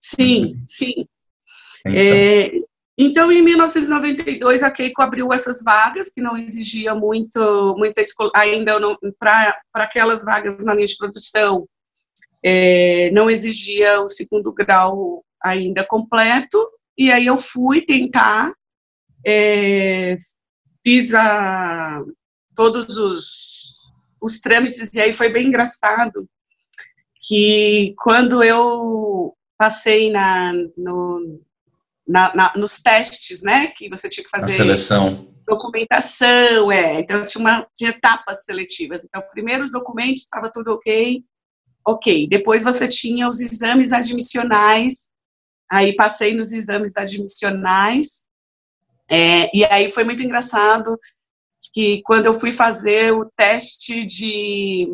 [0.00, 1.06] Sim, sim.
[1.84, 1.92] Então.
[1.94, 2.50] É,
[2.96, 8.78] então, em 1992, a Keiko abriu essas vagas, que não exigia muito, muita escola, ainda
[9.18, 11.68] para aquelas vagas na linha de produção,
[12.42, 16.58] é, não exigia o segundo grau ainda completo,
[16.96, 18.52] e aí eu fui tentar,
[19.24, 20.16] é,
[20.84, 22.02] fiz a,
[22.54, 26.28] todos os, os trâmites, e aí foi bem engraçado,
[27.20, 31.40] que quando eu passei na, no,
[32.06, 34.46] na, na, nos testes, né, que você tinha que fazer...
[34.46, 35.28] A seleção.
[35.46, 41.22] Documentação, é, então tinha, uma, tinha etapas seletivas, então primeiro os documentos, estava tudo ok,
[41.84, 45.10] ok, depois você tinha os exames admissionais,
[45.70, 48.26] aí passei nos exames admissionais,
[49.12, 50.98] é, e aí foi muito engraçado
[51.72, 54.88] que quando eu fui fazer o teste de.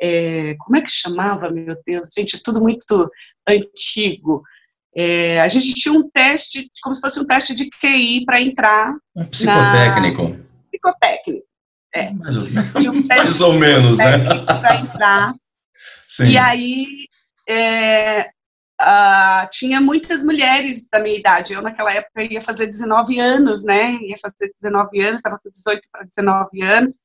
[0.00, 2.08] É, como é que chamava, meu Deus?
[2.16, 3.08] Gente, é tudo muito
[3.48, 4.42] antigo.
[4.96, 8.92] É, a gente tinha um teste, como se fosse um teste de QI para entrar.
[9.14, 10.28] Um psicotécnico.
[10.28, 10.38] Na...
[10.70, 11.46] Psicotécnico.
[11.94, 12.12] É.
[12.12, 14.18] Mais, ou, um mais ou menos, né?
[14.44, 15.34] Para entrar.
[16.08, 16.24] Sim.
[16.24, 16.86] E aí,
[17.48, 18.30] é,
[18.80, 21.52] uh, tinha muitas mulheres da minha idade.
[21.52, 23.94] Eu, naquela época, ia fazer 19 anos, né?
[24.02, 26.98] Ia fazer 19 anos, estava com 18 para 19 anos.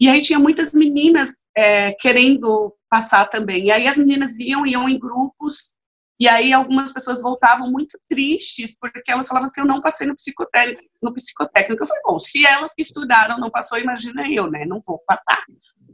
[0.00, 3.64] E aí tinha muitas meninas é, querendo passar também.
[3.64, 5.76] E aí as meninas iam, iam em grupos,
[6.18, 10.16] e aí algumas pessoas voltavam muito tristes, porque elas falavam assim, eu não passei no
[10.16, 10.82] psicotécnico.
[11.02, 11.82] No psicotécnico.
[11.82, 14.64] Eu falei, bom, se elas que estudaram não passou, imagina eu, né?
[14.66, 15.44] Não vou passar.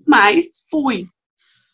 [0.06, 1.08] Mas fui.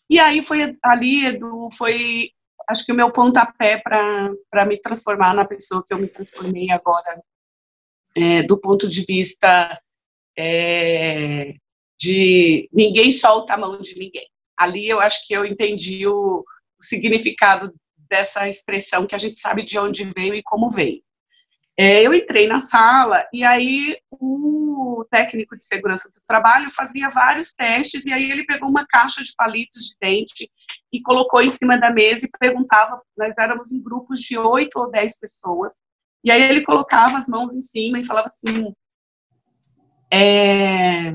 [0.09, 2.31] E aí foi ali, Edu, foi
[2.69, 7.21] acho que o meu pontapé para me transformar na pessoa que eu me transformei agora,
[8.15, 9.79] é, do ponto de vista
[10.37, 11.53] é,
[11.97, 14.27] de ninguém solta a mão de ninguém.
[14.57, 17.73] Ali eu acho que eu entendi o, o significado
[18.09, 21.01] dessa expressão que a gente sabe de onde veio e como veio.
[21.81, 27.53] É, eu entrei na sala e aí o técnico de segurança do trabalho fazia vários
[27.53, 30.51] testes e aí ele pegou uma caixa de palitos de dente
[30.91, 34.91] e colocou em cima da mesa e perguntava, nós éramos em grupos de oito ou
[34.91, 35.79] dez pessoas,
[36.21, 38.73] e aí ele colocava as mãos em cima e falava assim,
[40.11, 41.13] é,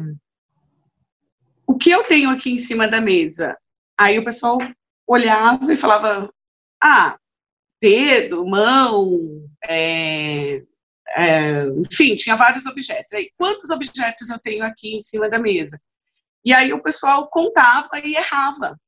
[1.67, 3.55] o que eu tenho aqui em cima da mesa?
[4.01, 4.57] Aí o pessoal
[5.07, 6.33] olhava e falava,
[6.83, 7.19] ah,
[7.83, 10.63] dedo, mão, é,
[11.17, 13.13] é, enfim, tinha vários objetos.
[13.13, 15.81] Aí, quantos objetos eu tenho aqui em cima da mesa?
[16.45, 18.79] E aí o pessoal contava e errava.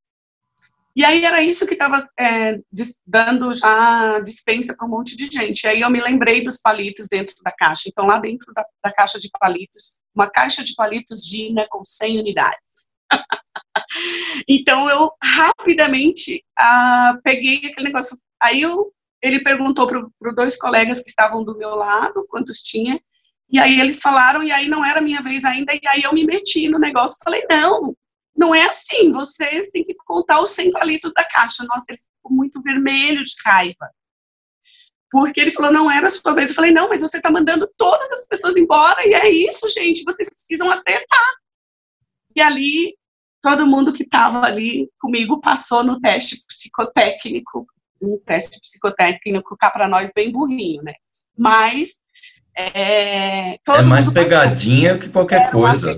[0.94, 2.58] E aí era isso que estava é,
[3.06, 5.64] dando já dispensa para um monte de gente.
[5.64, 7.84] E aí eu me lembrei dos palitos dentro da caixa.
[7.86, 12.20] Então, lá dentro da, da caixa de palitos, uma caixa de palitos Dina com 100
[12.20, 12.86] unidades.
[14.48, 18.92] então, eu rapidamente ah, peguei aquele negócio, Aí eu,
[19.26, 23.00] ele perguntou para dois colegas que estavam do meu lado quantos tinha,
[23.48, 26.24] e aí eles falaram, e aí não era minha vez ainda, e aí eu me
[26.24, 27.96] meti no negócio, falei, não,
[28.36, 31.64] não é assim, você tem que contar os 100 palitos da caixa.
[31.64, 33.90] Nossa, ele ficou muito vermelho de raiva.
[35.10, 36.50] Porque ele falou, não era a sua vez.
[36.50, 40.04] Eu falei, não, mas você está mandando todas as pessoas embora, e é isso, gente,
[40.04, 41.32] vocês precisam acertar.
[42.34, 42.94] E ali,
[43.40, 47.66] todo mundo que estava ali comigo passou no teste psicotécnico
[48.00, 50.94] um teste psicotécnico cá para nós bem burrinho, né?
[51.36, 51.98] Mas
[52.56, 55.00] é, é mais pegadinha passou.
[55.00, 55.96] que qualquer é coisa.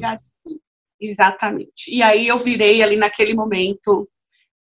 [1.01, 1.95] Exatamente.
[1.95, 4.09] E aí eu virei ali naquele momento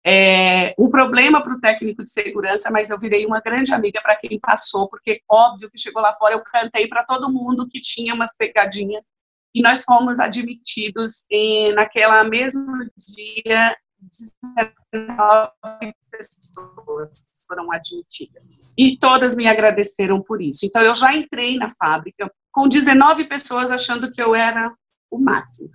[0.05, 4.15] é, um problema para o técnico de segurança, mas eu virei uma grande amiga para
[4.15, 8.13] quem passou, porque óbvio que chegou lá fora, eu cantei para todo mundo que tinha
[8.13, 9.05] umas pegadinhas
[9.53, 13.75] e nós fomos admitidos em, naquela mesmo dia
[14.91, 15.93] 19
[16.33, 18.43] pessoas foram admitidas.
[18.77, 20.65] E todas me agradeceram por isso.
[20.65, 24.73] Então, eu já entrei na fábrica com 19 pessoas achando que eu era
[25.11, 25.69] o máximo.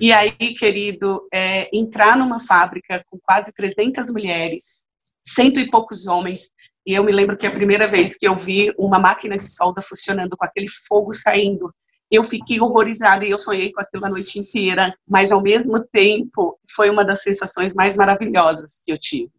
[0.00, 4.84] E aí, querido, é, entrar numa fábrica com quase 300 mulheres,
[5.20, 6.50] cento e poucos homens,
[6.84, 9.80] e eu me lembro que a primeira vez que eu vi uma máquina de solda
[9.80, 11.72] funcionando com aquele fogo saindo
[12.12, 16.58] eu fiquei horrorizada e eu sonhei com aquilo a noite inteira, mas ao mesmo tempo
[16.76, 19.32] foi uma das sensações mais maravilhosas que eu tive,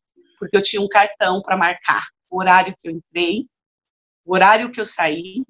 [0.44, 3.46] porque eu tinha um cartão para marcar o horário que eu entrei,
[4.26, 5.44] o horário que eu saí.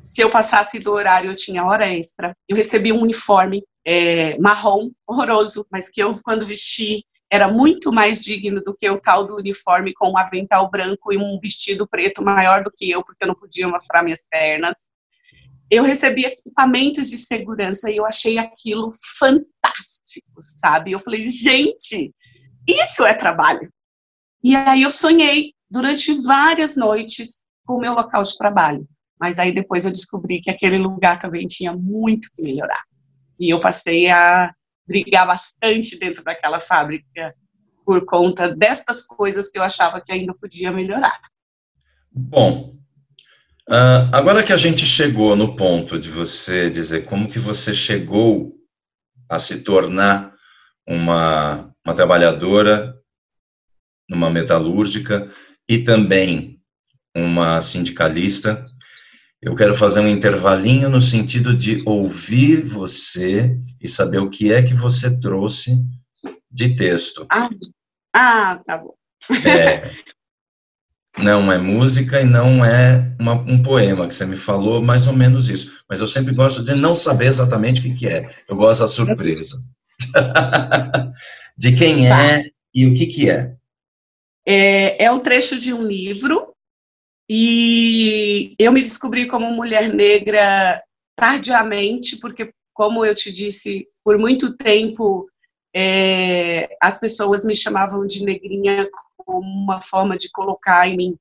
[0.00, 2.34] Se eu passasse do horário, eu tinha hora extra.
[2.48, 8.20] Eu recebi um uniforme é, marrom, horroroso, mas que eu, quando vesti, era muito mais
[8.20, 12.24] digno do que o tal do uniforme com um avental branco e um vestido preto
[12.24, 14.88] maior do que eu, porque eu não podia mostrar minhas pernas.
[15.70, 20.90] Eu recebi equipamentos de segurança e eu achei aquilo fantástico, sabe?
[20.90, 22.12] Eu falei, gente,
[22.72, 23.72] isso é trabalho.
[24.42, 28.86] E aí eu sonhei durante várias noites com o meu local de trabalho.
[29.20, 32.82] Mas aí depois eu descobri que aquele lugar também tinha muito que melhorar.
[33.38, 34.52] E eu passei a
[34.86, 37.34] brigar bastante dentro daquela fábrica,
[37.84, 41.20] por conta destas coisas que eu achava que ainda podia melhorar.
[42.10, 42.76] Bom,
[43.68, 48.54] uh, agora que a gente chegou no ponto de você dizer como que você chegou
[49.28, 50.34] a se tornar
[50.86, 52.96] uma, uma trabalhadora
[54.08, 55.30] numa metalúrgica
[55.68, 56.60] e também
[57.14, 58.66] uma sindicalista,
[59.42, 64.62] eu quero fazer um intervalinho no sentido de ouvir você e saber o que é
[64.62, 65.76] que você trouxe
[66.50, 67.26] de texto.
[67.30, 67.48] Ah,
[68.14, 68.94] ah tá bom.
[69.46, 69.90] É,
[71.18, 75.12] não é música e não é uma, um poema, que você me falou mais ou
[75.12, 75.84] menos isso.
[75.88, 78.28] Mas eu sempre gosto de não saber exatamente o que, que é.
[78.48, 79.56] Eu gosto da surpresa.
[81.56, 82.50] De quem é tá.
[82.74, 83.54] e o que, que é.
[84.46, 85.04] é.
[85.04, 86.54] É um trecho de um livro
[87.28, 90.82] e eu me descobri como mulher negra
[91.16, 95.28] tardiamente, porque, como eu te disse, por muito tempo
[95.74, 101.18] é, as pessoas me chamavam de negrinha como uma forma de colocar em mim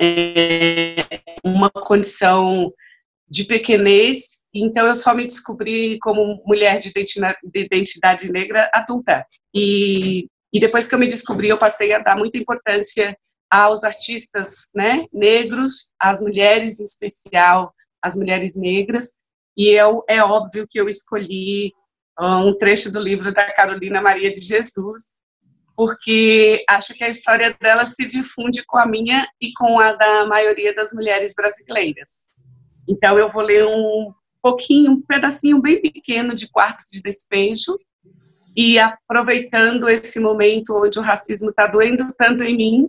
[0.00, 0.96] é,
[1.44, 2.72] uma condição
[3.32, 9.24] de pequenez, então eu só me descobri como mulher de identidade, de identidade negra adulta.
[9.54, 13.16] E, e depois que eu me descobri, eu passei a dar muita importância
[13.50, 19.12] aos artistas né, negros, às mulheres em especial, as mulheres negras,
[19.56, 21.72] e eu, é óbvio que eu escolhi
[22.18, 25.22] ah, um trecho do livro da Carolina Maria de Jesus,
[25.74, 30.26] porque acho que a história dela se difunde com a minha e com a da
[30.26, 32.30] maioria das mulheres brasileiras.
[32.88, 37.78] Então, eu vou ler um pouquinho, um pedacinho bem pequeno de Quarto de Despejo,
[38.56, 42.88] e aproveitando esse momento onde o racismo está doendo tanto em mim,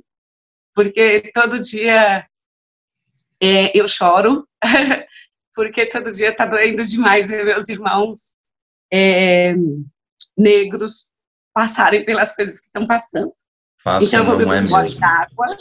[0.76, 2.28] porque todo dia
[3.42, 4.48] é, eu choro,
[5.56, 8.36] porque todo dia está doendo demais ver meus irmãos
[8.92, 9.56] é,
[10.38, 11.12] negros
[11.54, 13.32] passarem pelas coisas que estão passando.
[13.82, 15.58] Faça, então, eu vou beber é um de água.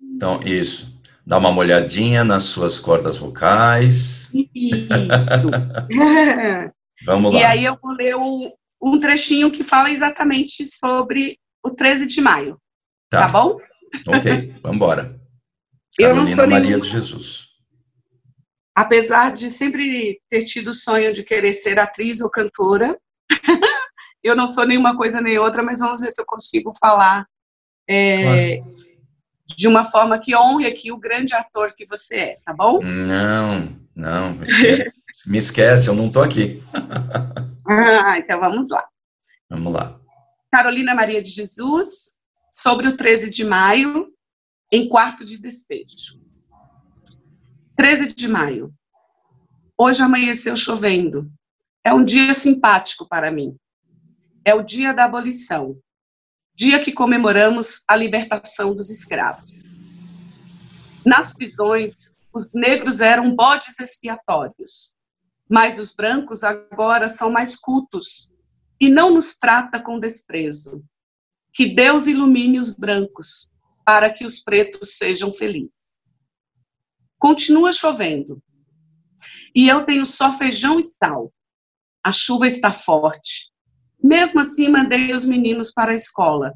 [0.00, 0.91] Então, isso.
[1.24, 4.28] Dá uma molhadinha nas suas cordas vocais.
[4.54, 5.50] Isso.
[7.06, 7.40] Vamos lá.
[7.40, 8.50] E aí eu vou ler um,
[8.82, 12.58] um trechinho que fala exatamente sobre o 13 de maio.
[13.08, 13.56] Tá, tá bom?
[14.08, 15.20] Ok, vamos embora.
[15.98, 17.48] Eu não sou Maria de Jesus.
[18.74, 22.98] Apesar de sempre ter tido o sonho de querer ser atriz ou cantora,
[24.24, 27.26] eu não sou nenhuma coisa nem outra, mas vamos ver se eu consigo falar
[27.86, 28.91] é, claro.
[29.56, 32.80] De uma forma que honre aqui o grande ator que você é, tá bom?
[32.82, 36.62] Não, não, me esquece, me esquece eu não estou aqui.
[37.68, 38.86] ah, então vamos lá.
[39.48, 39.98] Vamos lá.
[40.50, 42.18] Carolina Maria de Jesus,
[42.50, 44.08] sobre o 13 de maio,
[44.70, 46.20] em quarto de despejo.
[47.76, 48.72] 13 de maio.
[49.78, 51.30] Hoje amanheceu chovendo.
[51.84, 53.56] É um dia simpático para mim
[54.44, 55.78] é o dia da abolição,
[56.54, 59.50] dia que comemoramos a libertação dos escravos.
[61.04, 64.94] Nas prisões, os negros eram bodes expiatórios,
[65.48, 68.32] mas os brancos agora são mais cultos
[68.80, 70.84] e não nos trata com desprezo.
[71.52, 73.52] Que Deus ilumine os brancos
[73.84, 75.98] para que os pretos sejam felizes.
[77.18, 78.42] Continua chovendo.
[79.54, 81.32] E eu tenho só feijão e sal.
[82.02, 83.51] A chuva está forte
[84.02, 86.52] mesmo assim, mandei os meninos para a escola.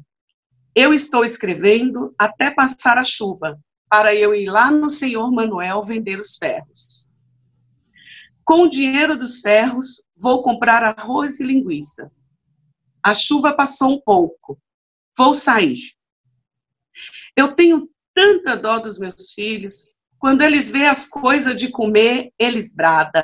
[0.75, 6.19] Eu estou escrevendo até passar a chuva, para eu ir lá no senhor Manuel vender
[6.19, 7.07] os ferros.
[8.43, 12.11] Com o dinheiro dos ferros, vou comprar arroz e linguiça.
[13.03, 14.59] A chuva passou um pouco.
[15.17, 15.77] Vou sair.
[17.35, 19.93] Eu tenho tanta dó dos meus filhos.
[20.19, 23.23] Quando eles vêem as coisas de comer, eles bradam.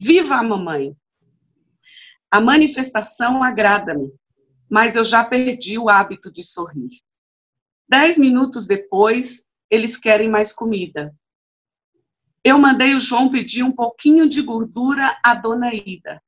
[0.00, 0.96] Viva a mamãe!
[2.30, 4.12] A manifestação agrada-me,
[4.70, 6.90] mas eu já perdi o hábito de sorrir.
[7.88, 11.12] Dez minutos depois, eles querem mais comida.
[12.44, 16.22] Eu mandei o João pedir um pouquinho de gordura à dona Ida.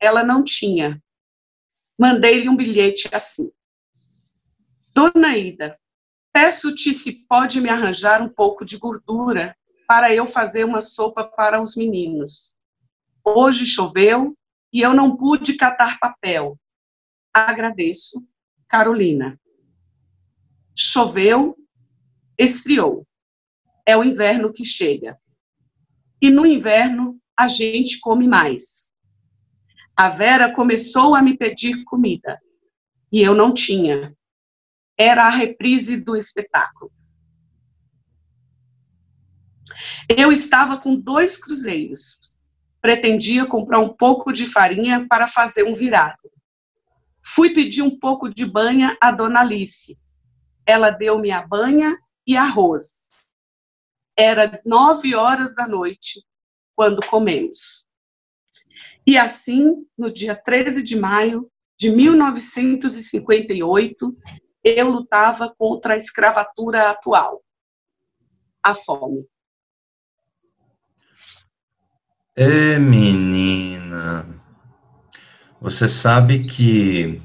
[0.00, 1.00] Ela não tinha.
[1.98, 3.50] Mandei-lhe um bilhete assim.
[4.92, 5.78] Dona Ida,
[6.32, 9.56] peço-te se pode me arranjar um pouco de gordura
[9.86, 12.54] para eu fazer uma sopa para os meninos.
[13.24, 14.36] Hoje choveu
[14.76, 16.60] e eu não pude catar papel.
[17.32, 18.22] Agradeço,
[18.68, 19.40] Carolina.
[20.76, 21.56] Choveu,
[22.38, 23.08] esfriou.
[23.86, 25.18] É o inverno que chega.
[26.20, 28.92] E no inverno a gente come mais.
[29.96, 32.38] A Vera começou a me pedir comida
[33.10, 34.14] e eu não tinha.
[34.98, 36.92] Era a reprise do espetáculo.
[40.06, 42.35] Eu estava com dois cruzeiros
[42.86, 46.30] pretendia comprar um pouco de farinha para fazer um virado.
[47.20, 49.98] Fui pedir um pouco de banha à dona Alice.
[50.64, 53.10] Ela deu-me a banha e arroz.
[54.16, 56.24] Era nove horas da noite
[56.76, 57.88] quando comemos.
[59.04, 64.16] E assim, no dia 13 de maio de 1958,
[64.62, 67.42] eu lutava contra a escravatura atual,
[68.62, 69.26] a fome.
[72.38, 74.28] É, menina.
[75.58, 77.22] Você sabe que.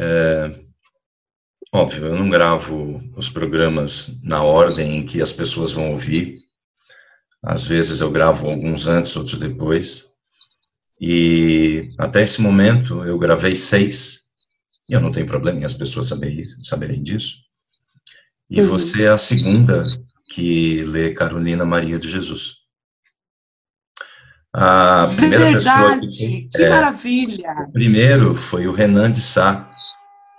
[0.00, 0.58] É,
[1.70, 6.38] óbvio, eu não gravo os programas na ordem em que as pessoas vão ouvir.
[7.42, 10.14] Às vezes eu gravo alguns antes, outros depois.
[10.98, 14.22] E até esse momento eu gravei seis.
[14.88, 17.36] E eu não tenho problema em as pessoas saberem, saberem disso.
[18.48, 18.66] E uhum.
[18.66, 19.86] você é a segunda
[20.30, 22.63] que lê Carolina Maria de Jesus.
[24.56, 27.52] A primeira é pessoa que, que é, maravilha!
[27.68, 29.68] O primeiro foi o Renan de Sá,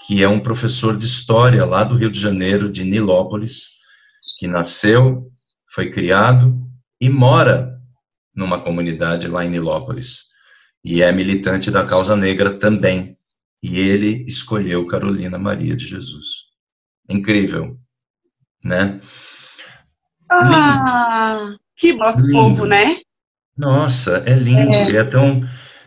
[0.07, 3.71] que é um professor de história lá do Rio de Janeiro, de Nilópolis,
[4.39, 5.29] que nasceu,
[5.69, 6.57] foi criado
[7.01, 7.77] e mora
[8.33, 10.27] numa comunidade lá em Nilópolis.
[10.81, 13.17] E é militante da causa negra também.
[13.61, 16.45] E ele escolheu Carolina Maria de Jesus.
[17.09, 17.77] Incrível,
[18.63, 19.01] né?
[20.31, 21.59] Ah, Lindo.
[21.75, 22.33] que nosso Lindo.
[22.33, 22.97] povo, né?
[23.57, 25.43] Nossa, é lindo, é, é tão.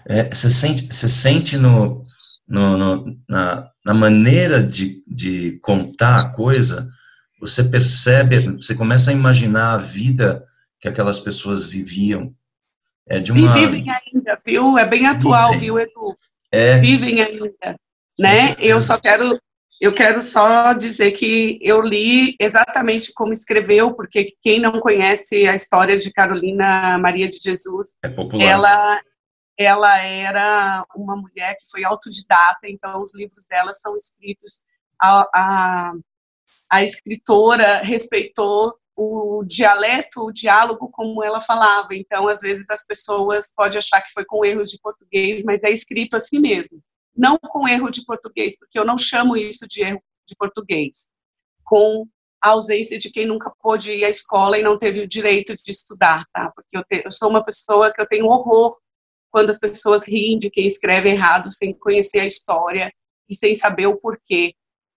[0.06, 2.02] É, você, sente, você sente no,
[2.48, 6.88] no, no, na, na maneira de, de contar a coisa,
[7.38, 10.44] você percebe, você começa a imaginar a vida
[10.80, 12.34] que aquelas pessoas viviam.
[13.06, 13.40] É de uma...
[13.40, 14.78] E vivem ainda, viu?
[14.78, 15.66] É bem atual, vivem.
[15.66, 16.18] viu, Edu?
[16.50, 16.76] É.
[16.78, 17.76] Vivem ainda,
[18.18, 18.54] né?
[18.58, 19.38] Eu só quero
[19.80, 25.54] eu quero só dizer que eu li exatamente como escreveu, porque quem não conhece a
[25.54, 28.08] história de Carolina Maria de Jesus, é
[28.42, 29.00] ela
[29.60, 34.62] ela era uma mulher que foi autodidata, então os livros dela são escritos
[35.00, 35.92] a, a,
[36.70, 41.94] a escritora respeitou o dialeto, o diálogo como ela falava.
[41.94, 45.70] Então, às vezes as pessoas podem achar que foi com erros de português, mas é
[45.70, 46.82] escrito assim mesmo
[47.18, 51.10] não com erro de português, porque eu não chamo isso de erro de português,
[51.64, 52.06] com
[52.40, 55.70] a ausência de quem nunca pôde ir à escola e não teve o direito de
[55.72, 56.52] estudar, tá?
[56.54, 58.78] Porque eu, te, eu sou uma pessoa que eu tenho horror
[59.32, 62.92] quando as pessoas riem de quem escreve errado sem conhecer a história
[63.28, 64.54] e sem saber o porquê,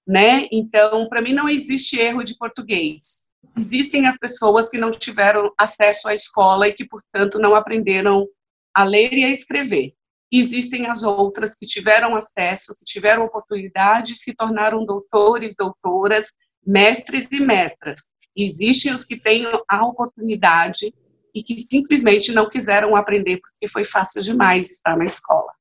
[0.08, 0.48] né?
[0.52, 3.26] Então, para mim não existe erro de português.
[3.58, 8.28] Existem as pessoas que não tiveram acesso à escola e que, portanto, não aprenderam
[8.76, 9.96] a ler e a escrever
[10.32, 16.34] existem as outras que tiveram acesso, que tiveram oportunidade, se tornaram doutores, doutoras,
[16.66, 18.00] mestres e mestras.
[18.36, 20.94] Existem os que têm a oportunidade
[21.36, 25.52] e que simplesmente não quiseram aprender porque foi fácil demais estar na escola.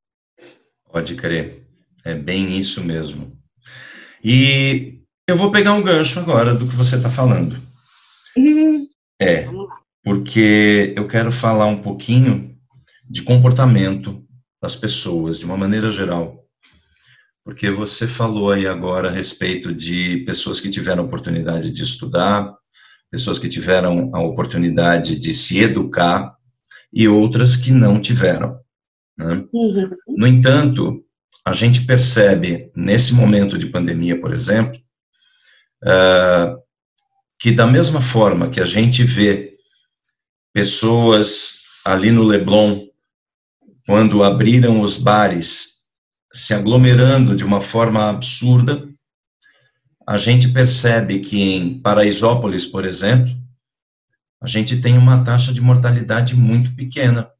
[0.92, 1.66] Pode crer,
[2.04, 3.30] é bem isso mesmo.
[4.22, 7.56] E eu vou pegar um gancho agora do que você está falando.
[8.36, 8.86] Uhum.
[9.20, 9.46] É,
[10.02, 12.56] porque eu quero falar um pouquinho
[13.08, 14.24] de comportamento
[14.60, 16.44] das pessoas, de uma maneira geral.
[17.44, 22.54] Porque você falou aí agora a respeito de pessoas que tiveram a oportunidade de estudar,
[23.10, 26.34] pessoas que tiveram a oportunidade de se educar
[26.92, 28.60] e outras que não tiveram.
[29.18, 29.44] Né?
[29.52, 29.90] Uhum.
[30.08, 31.04] No entanto,
[31.44, 34.78] a gente percebe, nesse momento de pandemia, por exemplo,
[35.84, 36.60] uh,
[37.38, 39.56] que da mesma forma que a gente vê
[40.52, 42.89] pessoas ali no Leblon
[43.90, 45.84] quando abriram os bares,
[46.32, 48.88] se aglomerando de uma forma absurda,
[50.06, 53.34] a gente percebe que em Paraisópolis, por exemplo,
[54.40, 57.32] a gente tem uma taxa de mortalidade muito pequena.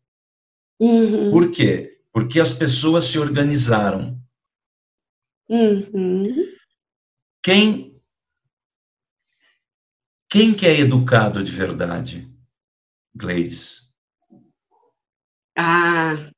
[0.81, 1.31] Uhum.
[1.31, 2.01] Por quê?
[2.13, 4.21] Porque as pessoas se organizaram.
[5.49, 6.35] Uhum.
[7.45, 7.97] Quem
[10.29, 12.29] quem que é educado de verdade,
[13.15, 13.89] Gleides?
[15.57, 16.29] Ah,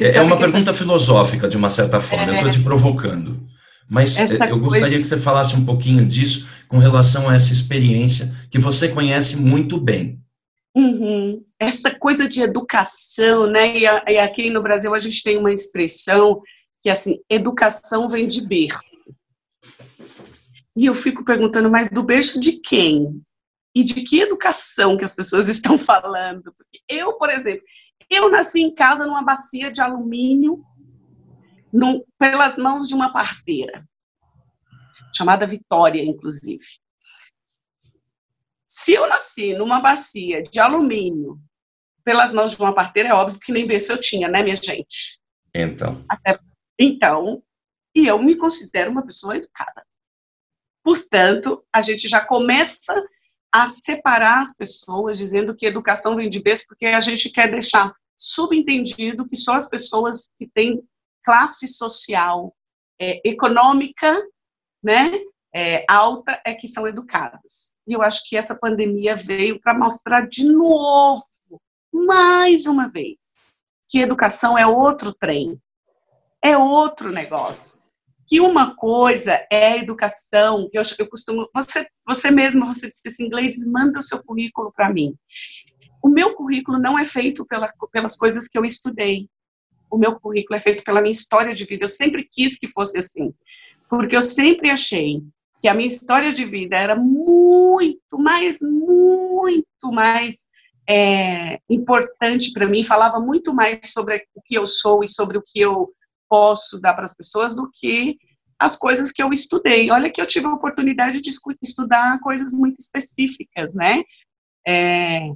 [0.00, 2.30] é, é uma pergunta filosófica, de uma certa forma, é...
[2.30, 3.40] eu estou te provocando.
[3.88, 5.00] Mas essa eu gostaria coisa...
[5.00, 9.78] que você falasse um pouquinho disso com relação a essa experiência que você conhece muito
[9.78, 10.18] bem.
[10.74, 11.44] Uhum.
[11.58, 13.76] Essa coisa de educação, né?
[13.76, 16.40] E, e, aqui no Brasil a gente tem uma expressão
[16.80, 18.78] que assim, educação vem de berço.
[20.74, 23.22] E eu fico perguntando, mas do berço de quem?
[23.74, 26.52] E de que educação que as pessoas estão falando?
[26.56, 27.62] Porque eu, por exemplo,
[28.12, 30.64] eu nasci em casa numa bacia de alumínio,
[31.72, 33.88] num, pelas mãos de uma parteira,
[35.14, 36.64] chamada Vitória, inclusive.
[38.68, 41.40] Se eu nasci numa bacia de alumínio,
[42.04, 45.20] pelas mãos de uma parteira, é óbvio que nem berço eu tinha, né, minha gente?
[45.54, 46.04] Então.
[46.08, 46.38] Até,
[46.78, 47.42] Então,
[47.94, 49.84] e eu me considero uma pessoa educada.
[50.82, 52.92] Portanto, a gente já começa
[53.54, 57.94] a separar as pessoas, dizendo que educação vem de berço, porque a gente quer deixar
[58.22, 60.80] subentendido que só as pessoas que têm
[61.24, 62.54] classe social
[63.00, 64.16] é, econômica,
[64.80, 65.10] né,
[65.52, 67.74] é, alta, é que são educados.
[67.86, 71.24] E eu acho que essa pandemia veio para mostrar de novo,
[71.92, 73.34] mais uma vez,
[73.88, 75.60] que educação é outro trem,
[76.40, 77.80] é outro negócio.
[78.30, 83.28] E uma coisa é a educação, eu, eu costumo, você, você mesmo, você disse assim,
[83.28, 85.14] Gleides, manda o seu currículo para mim.
[86.02, 89.28] O meu currículo não é feito pela, pelas coisas que eu estudei.
[89.90, 91.84] O meu currículo é feito pela minha história de vida.
[91.84, 93.32] Eu sempre quis que fosse assim,
[93.88, 95.22] porque eu sempre achei
[95.60, 100.44] que a minha história de vida era muito mais, muito mais
[100.88, 105.42] é, importante para mim, falava muito mais sobre o que eu sou e sobre o
[105.46, 105.92] que eu
[106.28, 108.18] posso dar para as pessoas do que
[108.58, 109.90] as coisas que eu estudei.
[109.90, 111.30] Olha que eu tive a oportunidade de
[111.62, 114.02] estudar coisas muito específicas, né?
[114.66, 115.30] É,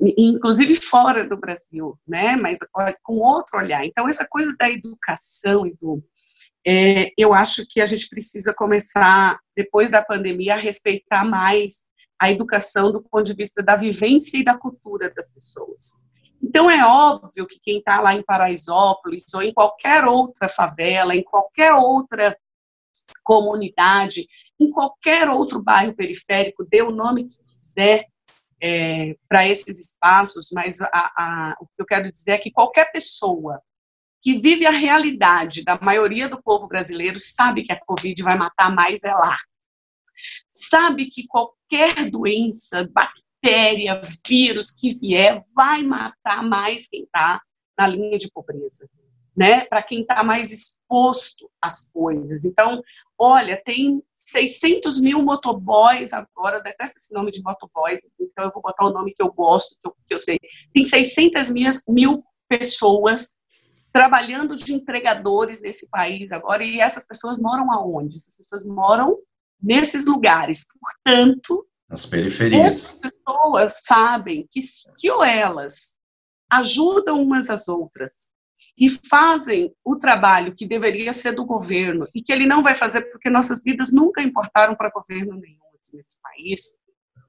[0.00, 2.36] inclusive fora do Brasil, né?
[2.36, 2.58] Mas
[3.02, 3.84] com outro olhar.
[3.84, 6.02] Então essa coisa da educação e do
[6.68, 11.84] é, eu acho que a gente precisa começar depois da pandemia a respeitar mais
[12.20, 16.00] a educação do ponto de vista da vivência e da cultura das pessoas.
[16.42, 21.22] Então, é óbvio que quem está lá em Paraisópolis ou em qualquer outra favela, em
[21.22, 22.36] qualquer outra
[23.22, 24.26] comunidade,
[24.58, 28.06] em qualquer outro bairro periférico, dê o nome que quiser
[28.60, 32.90] é, para esses espaços, mas a, a, o que eu quero dizer é que qualquer
[32.90, 33.60] pessoa
[34.22, 38.74] que vive a realidade da maioria do povo brasileiro sabe que a Covid vai matar
[38.74, 39.36] mais é lá.
[40.48, 47.40] Sabe que qualquer doença, bactéria, vírus que vier, vai matar mais quem está
[47.78, 48.88] na linha de pobreza,
[49.36, 49.64] né?
[49.66, 52.44] Para quem está mais exposto às coisas.
[52.44, 52.82] Então,
[53.18, 58.86] olha, tem 600 mil motoboys agora, detesto esse nome de motoboys, então eu vou botar
[58.86, 60.38] o nome que eu gosto, que eu, que eu sei.
[60.72, 63.34] Tem 600 mil, mil pessoas
[63.92, 68.16] trabalhando de entregadores nesse país agora, e essas pessoas moram aonde?
[68.16, 69.18] Essas pessoas moram
[69.62, 70.66] nesses lugares.
[70.80, 72.86] Portanto, nas periferias.
[72.86, 74.60] As pessoas sabem que,
[75.10, 75.96] ou elas
[76.50, 78.32] ajudam umas às outras
[78.78, 83.02] e fazem o trabalho que deveria ser do governo e que ele não vai fazer
[83.10, 86.76] porque nossas vidas nunca importaram para governo nenhum aqui nesse país,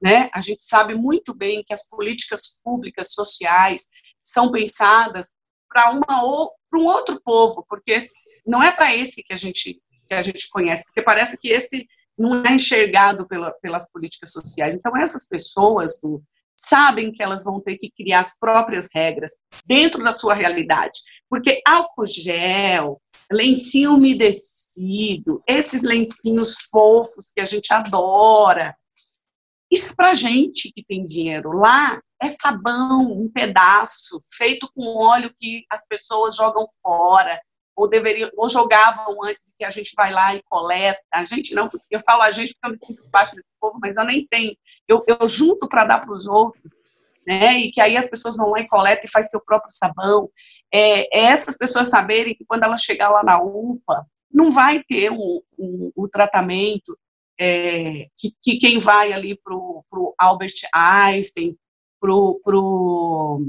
[0.02, 0.28] né?
[0.32, 3.88] A gente sabe muito bem que as políticas públicas sociais
[4.20, 5.32] são pensadas
[5.68, 7.98] para uma ou para um outro povo, porque
[8.46, 11.86] não é para esse que a gente que a gente conhece, porque parece que esse
[12.16, 14.74] não é enxergado pela, pelas políticas sociais.
[14.74, 16.22] Então, essas pessoas do,
[16.58, 19.32] sabem que elas vão ter que criar as próprias regras
[19.64, 20.98] dentro da sua realidade.
[21.30, 23.00] Porque álcool gel,
[23.30, 28.74] lencinho umedecido, esses lencinhos fofos que a gente adora,
[29.70, 31.52] isso é para gente que tem dinheiro.
[31.52, 37.40] Lá é sabão, um pedaço, feito com óleo que as pessoas jogam fora
[37.78, 40.98] ou deveriam, ou jogavam antes que a gente vai lá e coleta.
[41.12, 43.94] A gente não, eu falo a gente porque eu me sinto parte desse povo, mas
[43.94, 44.56] eu nem tenho.
[44.88, 46.74] Eu, eu junto para dar para os outros,
[47.24, 47.56] né?
[47.56, 50.28] E que aí as pessoas vão lá e coletam e faz seu próprio sabão.
[50.74, 55.12] É, é essas pessoas saberem que quando ela chegar lá na UPA, não vai ter
[55.12, 56.98] um, um, um tratamento
[57.38, 61.56] é, que, que, quem vai ali para o Albert Einstein,
[62.00, 63.40] para o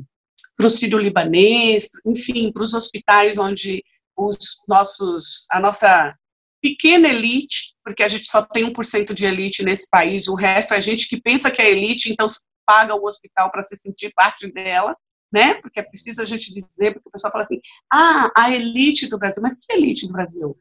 [0.69, 3.83] Sírio-Libanês, enfim, para os hospitais onde
[4.19, 6.13] os nossos, a nossa
[6.61, 10.81] pequena elite, porque a gente só tem 1% de elite nesse país, o resto é
[10.81, 12.27] gente que pensa que é elite, então
[12.65, 14.95] paga o hospital para se sentir parte dela,
[15.31, 15.55] né?
[15.55, 17.59] Porque é preciso a gente dizer, porque o pessoal fala assim:
[17.91, 19.41] ah, a elite do Brasil.
[19.41, 20.57] Mas que elite do Brasil?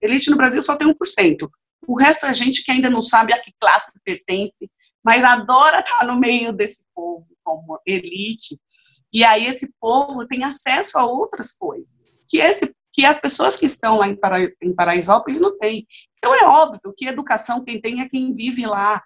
[0.00, 1.48] Elite no Brasil só tem 1%.
[1.86, 4.70] O resto é gente que ainda não sabe a que classe pertence,
[5.02, 8.60] mas adora estar no meio desse povo como elite.
[9.12, 11.88] E aí esse povo tem acesso a outras coisas
[12.28, 15.86] que esse que as pessoas que estão lá em, Para, em Paraisópolis não têm.
[16.18, 19.00] Então, é óbvio que educação quem tem é quem vive lá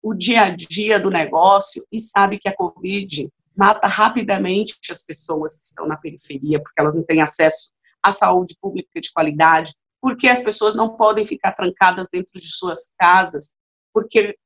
[0.00, 5.56] o dia a dia do negócio e sabe que a Covid mata rapidamente as pessoas
[5.56, 10.28] que estão na periferia, porque elas não têm acesso à saúde pública de qualidade, porque
[10.28, 13.52] as pessoas não podem ficar trancadas dentro de suas casas,
[13.92, 14.38] porque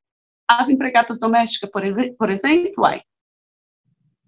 [0.48, 3.02] as empregadas domésticas, por, exemplo, ai,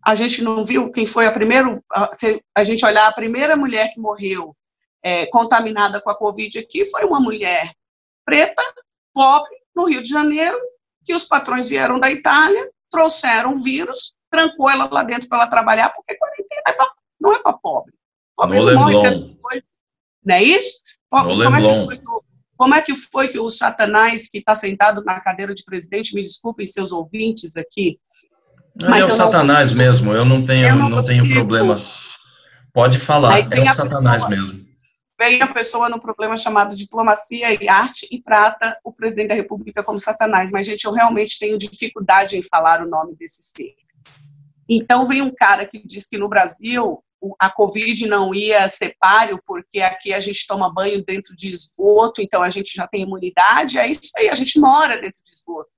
[0.03, 1.82] a gente não viu quem foi a primeira,
[2.12, 4.57] se a gente olhar a primeira mulher que morreu
[5.03, 7.74] é, contaminada com a Covid aqui, foi uma mulher
[8.24, 8.62] preta,
[9.12, 10.59] pobre, no Rio de Janeiro,
[11.05, 15.51] que os patrões vieram da Itália, trouxeram o vírus, trancou ela lá dentro para ela
[15.51, 16.90] trabalhar, porque quarentena é pra,
[17.20, 17.94] não é para pobre.
[18.36, 19.64] Pobre no não morre
[20.24, 20.80] Não é isso?
[21.12, 22.01] No como, é que foi,
[22.57, 26.22] como é que foi que o Satanás, que está sentado na cadeira de presidente, me
[26.22, 27.98] desculpem seus ouvintes aqui.
[28.89, 29.78] Mas é o Satanás não...
[29.78, 31.85] mesmo, eu não tenho, eu não, não tenho problema.
[32.72, 34.66] Pode falar, é o Satanás pessoa, mesmo.
[35.18, 39.83] Vem a pessoa num problema chamado diplomacia e arte e trata o presidente da República
[39.83, 40.51] como Satanás.
[40.51, 43.74] Mas, gente, eu realmente tenho dificuldade em falar o nome desse ser.
[44.68, 47.03] Então, vem um cara que diz que no Brasil
[47.39, 52.22] a Covid não ia ser páreo, porque aqui a gente toma banho dentro de esgoto,
[52.22, 55.68] então a gente já tem imunidade, é isso aí, a gente mora dentro de esgoto.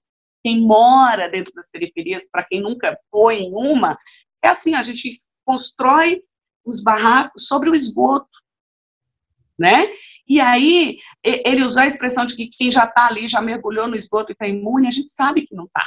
[0.42, 3.96] Quem mora dentro das periferias, para quem nunca foi em uma,
[4.42, 5.10] é assim, a gente
[5.44, 6.22] constrói
[6.64, 8.28] os barracos sobre o esgoto,
[9.58, 9.92] né?
[10.28, 13.96] E aí, ele usou a expressão de que quem já está ali, já mergulhou no
[13.96, 15.84] esgoto e está imune, a gente sabe que não está.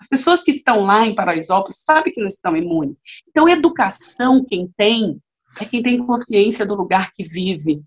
[0.00, 2.96] As pessoas que estão lá em Paraisópolis sabem que não estão imunes.
[3.28, 5.20] Então, educação, quem tem,
[5.60, 7.82] é quem tem consciência do lugar que vive,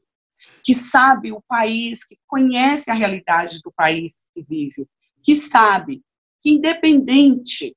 [0.63, 4.87] que sabe o país, que conhece a realidade do país que vive,
[5.23, 6.03] que sabe
[6.41, 7.75] que, independente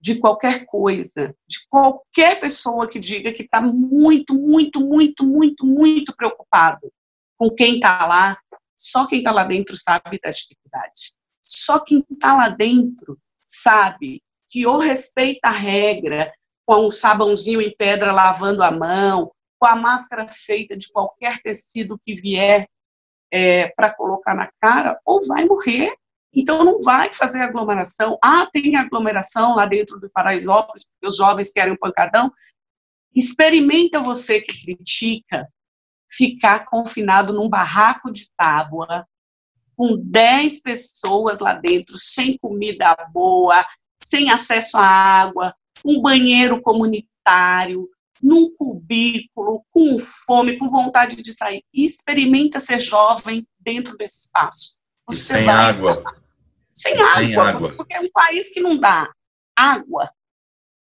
[0.00, 6.14] de qualquer coisa, de qualquer pessoa que diga que está muito, muito, muito, muito, muito
[6.16, 6.92] preocupado
[7.36, 8.36] com quem está lá,
[8.76, 11.16] só quem está lá dentro sabe da dificuldade.
[11.42, 16.32] Só quem está lá dentro sabe que ou respeita a regra,
[16.66, 21.98] com um sabãozinho em pedra lavando a mão, com a máscara feita de qualquer tecido
[21.98, 22.68] que vier
[23.32, 25.94] é, para colocar na cara, ou vai morrer.
[26.34, 28.18] Então não vai fazer aglomeração.
[28.22, 32.30] Ah, tem aglomeração lá dentro do Paraisópolis, porque os jovens querem um pancadão.
[33.14, 35.48] Experimenta você que critica
[36.10, 39.06] ficar confinado num barraco de tábua,
[39.76, 43.64] com 10 pessoas lá dentro, sem comida boa,
[44.02, 45.54] sem acesso à água,
[45.84, 47.88] um banheiro comunitário,
[48.20, 51.62] num cubículo, com fome, com vontade de sair.
[51.72, 54.77] experimenta ser jovem dentro desse espaço.
[55.08, 56.02] Você sem vai água.
[56.72, 59.10] Sem, sem água, água, porque é um país que não dá
[59.56, 60.10] água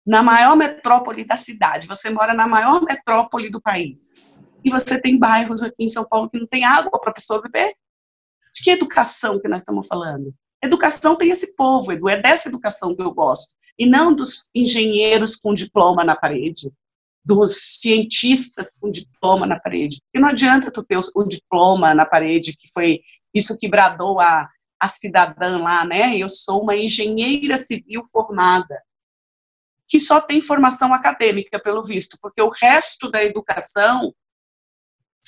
[0.06, 1.86] na maior metrópole da cidade.
[1.86, 4.30] Você mora na maior metrópole do país.
[4.64, 7.40] E você tem bairros aqui em São Paulo que não tem água para a pessoa
[7.40, 7.74] beber.
[8.52, 10.34] De que educação que nós estamos falando?
[10.62, 13.54] Educação tem esse povo, Edu, é dessa educação que eu gosto.
[13.78, 16.72] E não dos engenheiros com diploma na parede,
[17.24, 20.00] dos cientistas com diploma na parede.
[20.02, 23.00] Porque não adianta tu ter o diploma na parede, que foi
[23.36, 24.48] isso que bradou a,
[24.80, 26.16] a cidadã lá, né?
[26.16, 28.82] Eu sou uma engenheira civil formada,
[29.86, 34.14] que só tem formação acadêmica, pelo visto, porque o resto da educação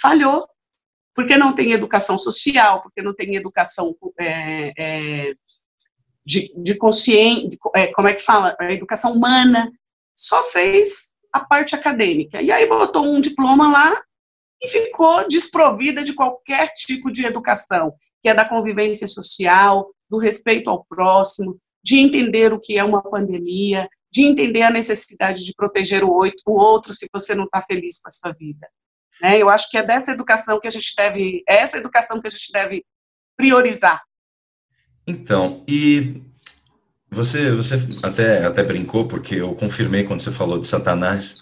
[0.01, 0.49] falhou
[1.15, 5.35] porque não tem educação social, porque não tem educação é, é,
[6.25, 9.69] de, de consciência, é, como é que fala, a educação humana,
[10.15, 12.41] só fez a parte acadêmica.
[12.41, 14.01] E aí botou um diploma lá
[14.63, 17.93] e ficou desprovida de qualquer tipo de educação,
[18.23, 23.03] que é da convivência social, do respeito ao próximo, de entender o que é uma
[23.03, 26.11] pandemia, de entender a necessidade de proteger o
[26.47, 28.67] outro se você não está feliz com a sua vida.
[29.21, 29.39] Né?
[29.39, 32.31] Eu acho que é dessa educação que a gente deve, é essa educação que a
[32.31, 32.85] gente deve
[33.37, 34.03] priorizar.
[35.07, 36.23] Então, e
[37.11, 41.37] você, você até, até brincou, porque eu confirmei quando você falou de Satanás.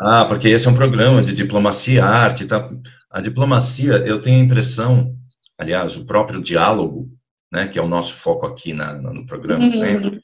[0.00, 2.70] Ah, porque esse é um programa de diplomacia, arte, tá?
[3.10, 5.14] A diplomacia, eu tenho a impressão,
[5.58, 7.10] aliás, o próprio diálogo,
[7.52, 9.70] né, que é o nosso foco aqui na, no programa uhum.
[9.70, 10.22] sempre,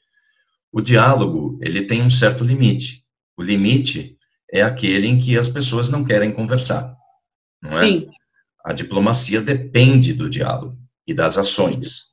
[0.71, 3.03] o diálogo, ele tem um certo limite.
[3.37, 4.17] O limite
[4.51, 6.95] é aquele em que as pessoas não querem conversar.
[7.63, 7.83] Não é?
[7.83, 8.07] Sim.
[8.65, 12.05] A diplomacia depende do diálogo e das ações.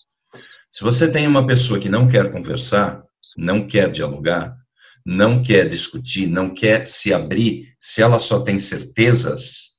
[0.68, 3.02] Se você tem uma pessoa que não quer conversar,
[3.36, 4.56] não quer dialogar,
[5.04, 9.78] não quer discutir, não quer se abrir, se ela só tem certezas,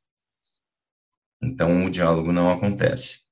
[1.42, 3.26] então o diálogo não acontece.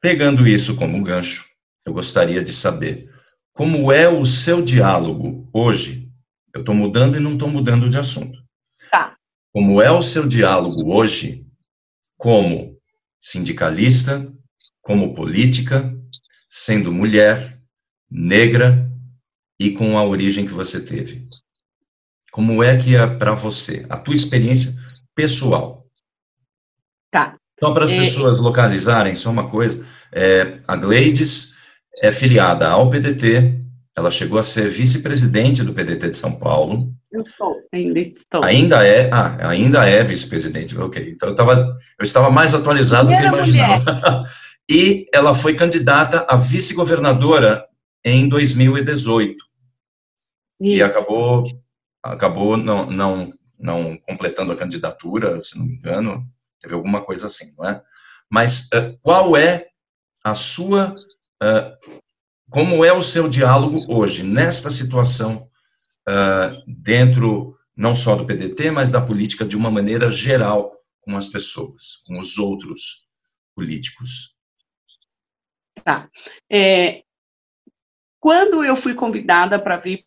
[0.00, 1.44] Pegando isso como gancho,
[1.86, 3.10] eu gostaria de saber
[3.52, 6.10] como é o seu diálogo hoje
[6.54, 8.42] eu estou mudando e não estou mudando de assunto.
[8.90, 9.16] Tá.
[9.52, 11.46] Como é o seu diálogo hoje,
[12.16, 12.76] como
[13.20, 14.32] sindicalista,
[14.80, 15.94] como política,
[16.48, 17.60] sendo mulher,
[18.10, 18.89] negra
[19.60, 21.28] e com a origem que você teve?
[22.32, 24.72] Como é que é para você, a tua experiência
[25.14, 25.86] pessoal?
[27.10, 27.36] Tá.
[27.58, 27.98] Só para as é...
[27.98, 31.52] pessoas localizarem, só uma coisa, é, a Gleides
[32.02, 33.60] é filiada ao PDT,
[33.94, 36.94] ela chegou a ser vice-presidente do PDT de São Paulo.
[37.12, 38.42] Eu sou, ainda estou.
[38.42, 40.78] Ainda é, ah, ainda é vice-presidente.
[40.78, 44.24] Ok, então eu, tava, eu estava mais atualizado do que imaginava.
[44.70, 47.66] e ela foi candidata a vice-governadora
[48.02, 49.49] em 2018.
[50.60, 50.76] Isso.
[50.76, 51.44] E acabou,
[52.02, 56.26] acabou não, não, não completando a candidatura, se não me engano,
[56.60, 57.82] teve alguma coisa assim, não é?
[58.28, 59.68] Mas uh, qual é
[60.22, 60.94] a sua,
[61.42, 61.96] uh,
[62.50, 65.48] como é o seu diálogo hoje, nesta situação,
[66.08, 71.26] uh, dentro não só do PDT, mas da política de uma maneira geral com as
[71.26, 73.08] pessoas, com os outros
[73.54, 74.34] políticos?
[75.82, 76.08] Tá.
[76.52, 77.02] É,
[78.20, 80.04] quando eu fui convidada para vir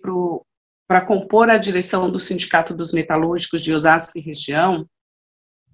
[0.88, 4.88] para compor a direção do Sindicato dos Metalúrgicos de Osasco e região,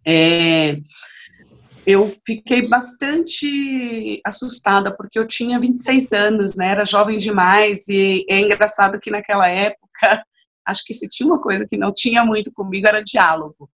[0.07, 0.77] é,
[1.85, 8.39] eu fiquei bastante assustada, porque eu tinha 26 anos, né, era jovem demais, e é
[8.39, 9.89] engraçado que naquela época,
[10.65, 13.69] acho que se tinha uma coisa que não tinha muito comigo, era diálogo,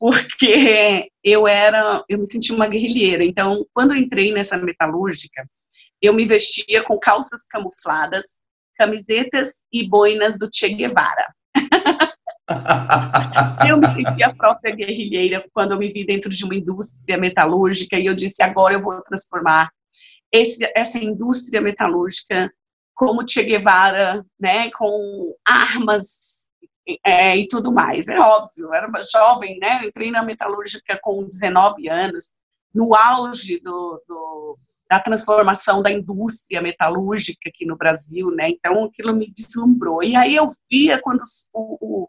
[0.00, 5.46] porque eu era, eu me sentia uma guerrilheira, então, quando eu entrei nessa metalúrgica,
[6.02, 8.40] eu me vestia com calças camufladas,
[8.76, 11.32] camisetas e boinas do Che Guevara.
[13.68, 17.98] eu me senti a própria guerrilheira quando eu me vi dentro de uma indústria metalúrgica
[17.98, 19.70] e eu disse, agora eu vou transformar
[20.32, 22.52] esse, essa indústria metalúrgica
[22.94, 26.50] como Che Guevara, né, com armas
[27.06, 28.08] é, e tudo mais.
[28.08, 32.32] É óbvio, eu era uma jovem, né, eu entrei na metalúrgica com 19 anos,
[32.74, 34.56] no auge do, do
[34.92, 38.50] da transformação da indústria metalúrgica aqui no Brasil, né?
[38.50, 40.02] Então aquilo me deslumbrou.
[40.02, 42.08] E aí eu via quando o, o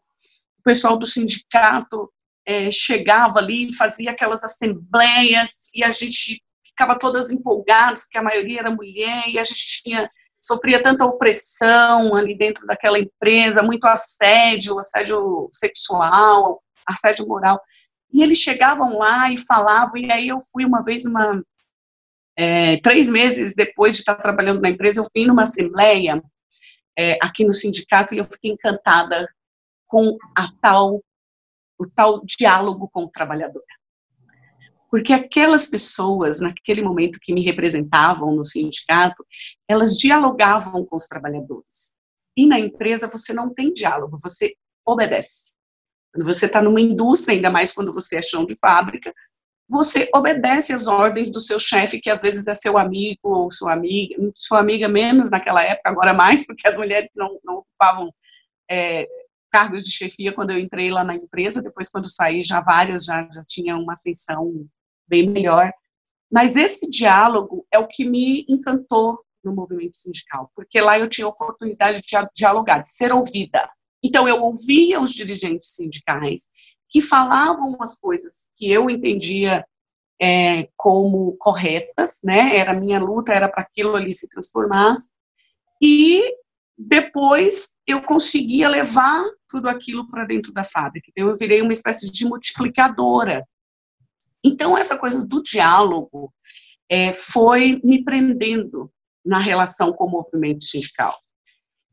[0.65, 2.11] pessoal do sindicato
[2.45, 8.59] é, chegava ali, fazia aquelas assembleias e a gente ficava todas empolgadas, porque a maioria
[8.59, 10.11] era mulher e a gente tinha
[10.41, 17.61] sofria tanta opressão ali dentro daquela empresa, muito assédio, assédio sexual, assédio moral.
[18.11, 21.41] E eles chegavam lá e falavam, e aí eu fui uma vez uma
[22.35, 26.21] é, três meses depois de estar trabalhando na empresa, eu fui numa assembleia
[26.97, 29.27] é, aqui no sindicato e eu fiquei encantada
[29.87, 31.03] com a tal,
[31.77, 33.63] o tal diálogo com o trabalhador.
[34.89, 39.25] Porque aquelas pessoas, naquele momento que me representavam no sindicato,
[39.67, 41.95] elas dialogavam com os trabalhadores.
[42.37, 44.53] E na empresa você não tem diálogo, você
[44.85, 45.55] obedece.
[46.11, 49.11] Quando você está numa indústria, ainda mais quando você é chão de fábrica,
[49.69, 53.73] você obedece às ordens do seu chefe, que às vezes é seu amigo ou sua
[53.73, 58.13] amiga, sua amiga menos naquela época, agora mais, porque as mulheres não, não ocupavam
[58.69, 59.07] é,
[59.51, 63.27] cargos de chefia quando eu entrei lá na empresa, depois quando saí já várias já,
[63.31, 64.67] já tinham uma ascensão
[65.07, 65.71] bem melhor.
[66.31, 71.25] Mas esse diálogo é o que me encantou no movimento sindical, porque lá eu tinha
[71.25, 73.69] a oportunidade de dialogar, de ser ouvida.
[74.03, 76.47] Então eu ouvia os dirigentes sindicais
[76.93, 79.65] que falavam as coisas que eu entendia
[80.21, 82.55] é, como corretas, né?
[82.55, 85.09] Era minha luta, era para aquilo ali se transformasse.
[85.81, 86.21] E
[86.77, 91.07] depois eu conseguia levar tudo aquilo para dentro da fábrica.
[91.09, 93.43] Então, eu virei uma espécie de multiplicadora.
[94.43, 96.31] Então, essa coisa do diálogo
[96.87, 98.91] é, foi me prendendo
[99.25, 101.17] na relação com o movimento sindical.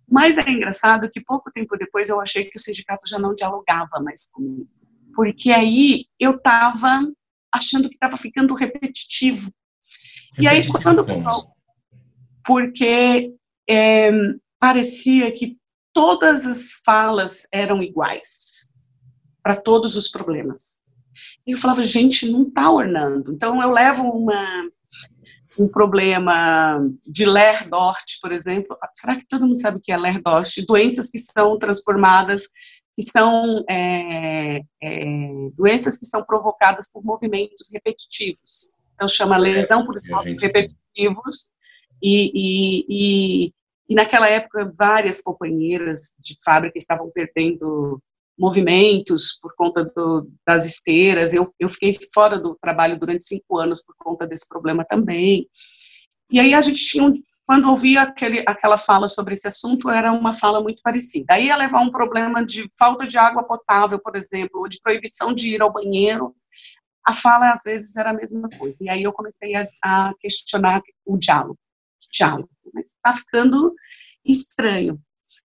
[0.06, 3.98] Mas é engraçado que pouco tempo depois eu achei que o sindicato já não dialogava
[4.02, 4.68] mais comigo.
[5.20, 7.06] Porque aí eu estava
[7.54, 9.52] achando que estava ficando repetitivo.
[10.32, 10.40] repetitivo.
[10.40, 11.54] E aí, quando o pessoal.
[12.42, 13.34] Porque
[13.68, 14.10] é,
[14.58, 15.58] parecia que
[15.92, 18.72] todas as falas eram iguais
[19.42, 20.80] para todos os problemas.
[21.46, 23.30] E eu falava, gente, não está ornando.
[23.30, 24.70] Então eu levo uma,
[25.58, 28.74] um problema de Ler-Dort, por exemplo.
[28.94, 30.64] Será que todo mundo sabe o que é Ler-Dort?
[30.66, 32.48] Doenças que são transformadas,
[33.00, 35.04] que são é, é,
[35.56, 38.74] doenças que são provocadas por movimentos repetitivos.
[38.94, 41.50] Então chama lesão por esforços repetitivos
[42.02, 43.52] e, e, e
[43.88, 48.00] e naquela época, várias companheiras de fábrica estavam perdendo
[48.38, 51.34] movimentos por conta do, das esteiras.
[51.34, 55.48] Eu, eu fiquei fora do trabalho durante cinco anos por conta desse problema também.
[56.30, 57.12] E aí a gente tinha,
[57.50, 61.34] quando ouvia aquele, aquela fala sobre esse assunto, era uma fala muito parecida.
[61.34, 65.34] Aí ia levar um problema de falta de água potável, por exemplo, ou de proibição
[65.34, 66.32] de ir ao banheiro.
[67.04, 68.84] A fala, às vezes, era a mesma coisa.
[68.84, 71.58] E aí eu comecei a, a questionar o diálogo.
[72.12, 73.74] Diálogo mas está ficando
[74.24, 75.00] estranho.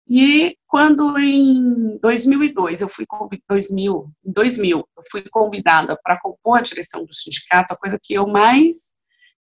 [0.06, 3.06] E quando em 2002 eu fui
[3.48, 8.12] 2000, em 2000 eu fui convidada para compor a direção do sindicato, a coisa que
[8.12, 8.93] eu mais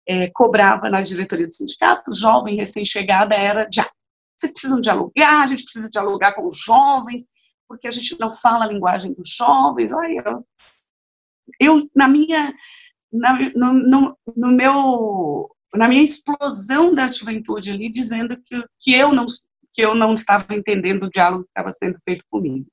[0.06, 3.88] é, cobrava na diretoria do sindicato, jovem recém-chegada, era já
[4.36, 7.24] vocês precisam dialogar, a gente precisa dialogar com os jovens,
[7.68, 9.92] porque a gente não fala a linguagem dos jovens.
[9.92, 10.46] Olha, eu,
[11.60, 12.52] eu na minha,
[13.12, 19.12] na, no, no, no meu na minha explosão da juventude ali, dizendo que, que eu
[19.12, 19.26] não
[19.74, 22.64] porque eu não estava entendendo o diálogo que estava sendo feito comigo.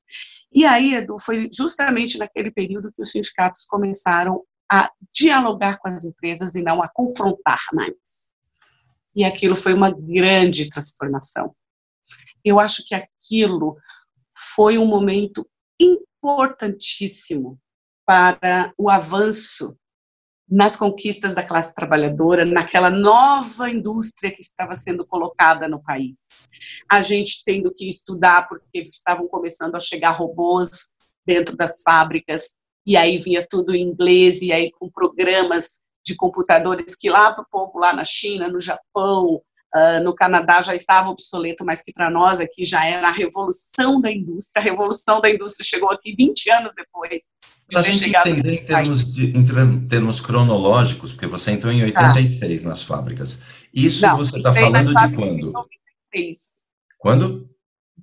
[0.54, 6.06] E aí, Edu, foi justamente naquele período que os sindicatos começaram a dialogar com as
[6.06, 8.32] empresas e não a confrontar mais.
[9.14, 11.54] E aquilo foi uma grande transformação.
[12.44, 13.76] Eu acho que aquilo
[14.56, 15.46] foi um momento
[15.78, 17.60] importantíssimo
[18.06, 19.78] para o avanço
[20.50, 26.28] nas conquistas da classe trabalhadora, naquela nova indústria que estava sendo colocada no país.
[26.90, 30.96] A gente tendo que estudar porque estavam começando a chegar robôs
[31.26, 36.96] dentro das fábricas, e aí vinha tudo em inglês, e aí com programas de computadores
[36.96, 39.42] que lá para o povo lá na China, no Japão,
[39.74, 44.02] Uh, no Canadá já estava obsoleto, mas que para nós aqui já era a revolução
[44.02, 44.62] da indústria.
[44.62, 47.30] A revolução da indústria chegou aqui 20 anos depois.
[47.72, 52.64] Para a gente entender em termos, de, em termos cronológicos, porque você entrou em 86
[52.64, 52.70] tá.
[52.70, 53.42] nas fábricas.
[53.74, 55.52] Isso Não, você está falando de quando?
[55.54, 56.38] 93.
[57.00, 57.50] Quando?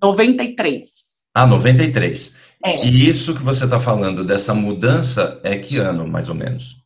[0.03, 1.27] 93.
[1.35, 2.37] Ah, 93.
[2.65, 2.85] É.
[2.87, 6.77] E isso que você está falando dessa mudança é que ano, mais ou menos?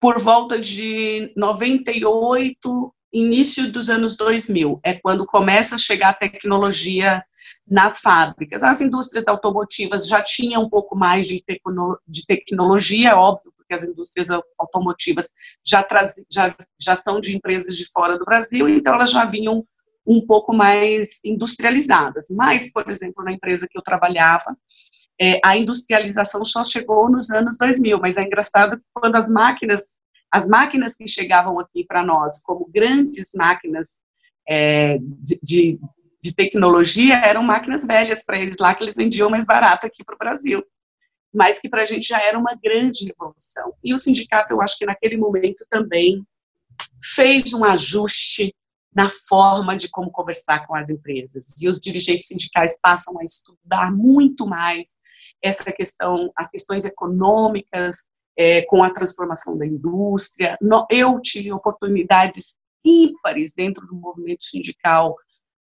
[0.00, 7.24] Por volta de 98, início dos anos 2000, é quando começa a chegar a tecnologia
[7.66, 8.62] nas fábricas.
[8.62, 13.74] As indústrias automotivas já tinham um pouco mais de, tecno, de tecnologia, é óbvio, porque
[13.74, 14.28] as indústrias
[14.58, 15.32] automotivas
[15.64, 19.64] já, traz, já, já são de empresas de fora do Brasil, então elas já vinham
[20.06, 22.26] um pouco mais industrializadas.
[22.30, 24.56] Mas, por exemplo, na empresa que eu trabalhava,
[25.20, 29.98] é, a industrialização só chegou nos anos 2000, mas é engraçado quando as máquinas
[30.30, 34.02] as máquinas que chegavam aqui para nós como grandes máquinas
[34.46, 35.80] é, de, de,
[36.22, 40.14] de, tecnologia eram máquinas velhas para eles lá, que eles vendiam mais barato aqui para
[40.14, 40.62] o Brasil.
[41.32, 43.72] Mas que para a gente já era uma grande revolução.
[43.82, 46.22] E o sindicato, eu acho que naquele momento também
[47.02, 48.54] fez um ajuste
[48.94, 51.54] na forma de como conversar com as empresas.
[51.60, 54.96] E os dirigentes sindicais passam a estudar muito mais
[55.42, 58.06] essa questão, as questões econômicas,
[58.36, 60.58] é, com a transformação da indústria.
[60.90, 65.16] Eu tive oportunidades ímpares dentro do movimento sindical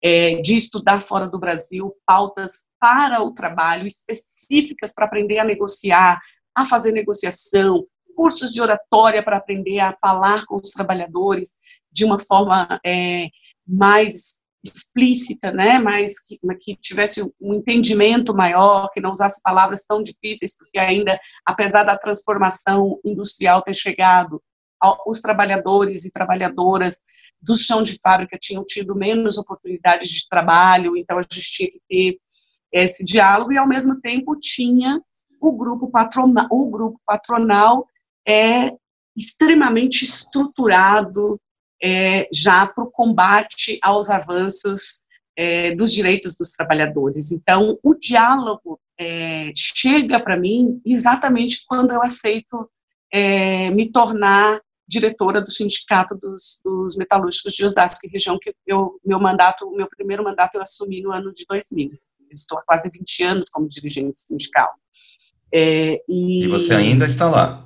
[0.03, 6.21] é, de estudar fora do Brasil pautas para o trabalho específicas para aprender a negociar,
[6.55, 11.55] a fazer negociação, cursos de oratória para aprender a falar com os trabalhadores
[11.91, 13.29] de uma forma é,
[13.67, 20.03] mais explícita, né, mas que, que, tivesse um entendimento maior, que não usasse palavras tão
[20.03, 24.43] difíceis, porque ainda, apesar da transformação industrial ter chegado,
[25.07, 26.99] os trabalhadores e trabalhadoras
[27.41, 31.81] do chão de fábrica tinham tido menos oportunidades de trabalho, então a gente tinha que
[31.89, 32.19] ter
[32.73, 35.01] esse diálogo e ao mesmo tempo tinha
[35.41, 37.87] o grupo patronal, o grupo patronal
[38.27, 38.73] é
[39.17, 41.41] extremamente estruturado,
[41.83, 45.05] é, já para o combate aos avanços
[45.37, 47.31] é, dos direitos dos trabalhadores.
[47.31, 52.69] Então, o diálogo é, chega para mim exatamente quando eu aceito
[53.13, 58.99] é, me tornar diretora do sindicato dos, dos, metalúrgicos de Osasco e região que eu
[59.05, 61.91] meu mandato, meu primeiro mandato eu assumi no ano de 2000.
[61.93, 61.99] Eu
[62.33, 64.69] estou há quase 20 anos como dirigente sindical.
[65.53, 67.65] É, e, e você ainda está lá?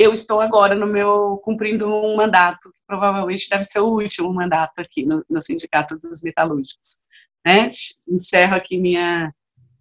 [0.00, 4.78] Eu estou agora no meu cumprindo um mandato que provavelmente deve ser o último mandato
[4.78, 7.00] aqui no, no sindicato dos metalúrgicos.
[7.44, 7.66] Né?
[8.08, 9.30] Encerro aqui minha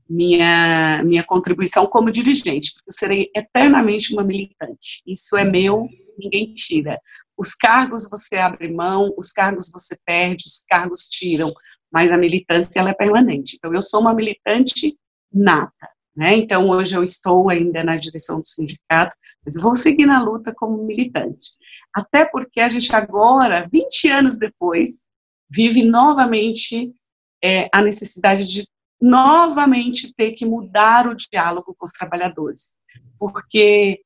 [0.10, 5.02] minha minha contribuição como dirigente, porque eu serei eternamente uma militante.
[5.08, 7.00] Isso é meu, ninguém tira.
[7.38, 11.54] Os cargos você abre mão, os cargos você perde, os cargos tiram,
[11.90, 13.56] mas a militância ela é permanente.
[13.56, 14.98] Então eu sou uma militante
[15.32, 15.88] nata.
[16.16, 16.36] Né?
[16.36, 20.84] Então, hoje eu estou ainda na direção do sindicato, mas vou seguir na luta como
[20.84, 21.52] militante.
[21.94, 25.08] Até porque a gente agora, 20 anos depois,
[25.52, 26.94] vive novamente
[27.44, 28.68] é, a necessidade de
[29.02, 32.76] novamente ter que mudar o diálogo com os trabalhadores,
[33.18, 34.02] porque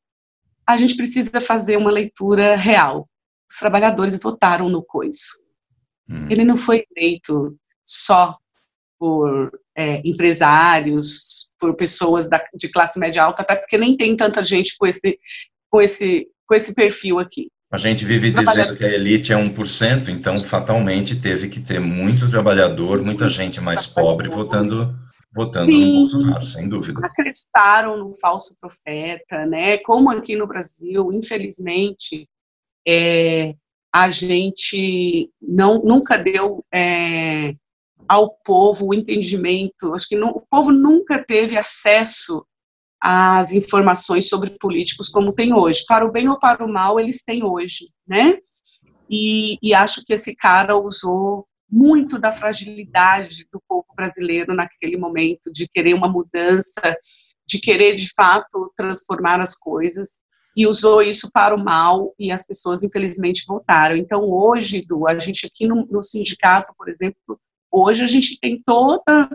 [0.68, 3.10] a gente precisa fazer uma leitura real.
[3.50, 5.44] Os trabalhadores votaram no coiso.
[6.10, 6.22] Hum.
[6.30, 8.38] Ele não foi feito só
[8.98, 14.44] por é, empresários, por pessoas da, de classe média alta, até porque nem tem tanta
[14.44, 15.18] gente com esse,
[15.70, 17.50] com esse, com esse perfil aqui.
[17.72, 22.30] A gente vive dizendo que a elite é 1%, então fatalmente teve que ter muito
[22.30, 24.94] trabalhador, muita gente mais pobre votando
[25.36, 27.00] votando Sim, no Bolsonaro, sem dúvida.
[27.04, 29.78] Acreditaram no falso profeta, né?
[29.80, 32.30] Como aqui no Brasil, infelizmente,
[32.88, 33.56] é,
[33.92, 37.56] a gente não, nunca deu é,
[38.08, 39.94] ao povo o entendimento.
[39.94, 42.46] Acho que não, o povo nunca teve acesso
[43.02, 45.84] às informações sobre políticos como tem hoje.
[45.88, 48.38] Para o bem ou para o mal, eles têm hoje, né?
[49.10, 55.52] E, e acho que esse cara usou muito da fragilidade do povo brasileiro naquele momento,
[55.52, 56.96] de querer uma mudança,
[57.48, 60.22] de querer de fato transformar as coisas,
[60.56, 63.98] e usou isso para o mal, e as pessoas infelizmente votaram.
[63.98, 67.40] Então, hoje, Du, a gente aqui no, no sindicato, por exemplo,
[67.74, 69.30] hoje a gente tem toda.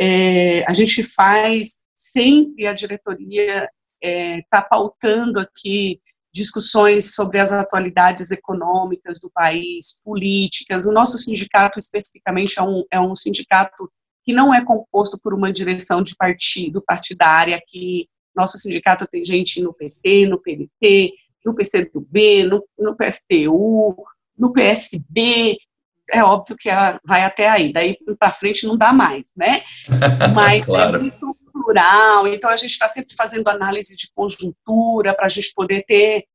[0.00, 3.68] É, a gente faz sempre a diretoria
[4.02, 6.00] está é, tá pautando aqui
[6.34, 10.86] discussões sobre as atualidades econômicas do país, políticas.
[10.86, 13.90] O nosso sindicato, especificamente, é um, é um sindicato
[14.24, 19.60] que não é composto por uma direção de partido, partidária, que nosso sindicato tem gente
[19.60, 21.12] no PT, no PDT,
[21.44, 23.94] no PCdoB, no, no PSTU,
[24.38, 25.58] no PSB,
[26.12, 26.68] é óbvio que
[27.04, 29.62] vai até aí, daí para frente não dá mais, né?
[30.34, 30.96] Mas é claro.
[30.96, 35.52] é muito plural, então a gente está sempre fazendo análise de conjuntura para a gente
[35.54, 36.26] poder ter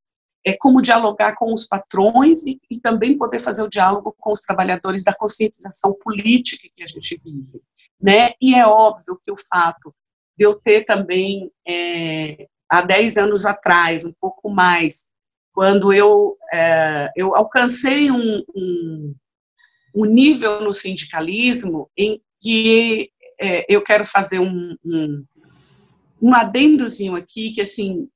[0.44, 4.40] é, como dialogar com os patrões e, e, também poder fazer o diálogo com os
[4.40, 7.60] trabalhadores da conscientização política que a gente vive,
[8.00, 8.32] né?
[8.40, 9.94] E é óbvio que o fato
[10.36, 15.08] de eu ter também, é, há 10 anos atrás, um pouco mais,
[15.52, 19.14] quando eu, é, eu alcancei um, um,
[19.94, 23.10] um nível no sindicalismo em que
[23.40, 25.24] é, eu quero fazer um, um,
[26.20, 28.08] um adendozinho aqui, que assim,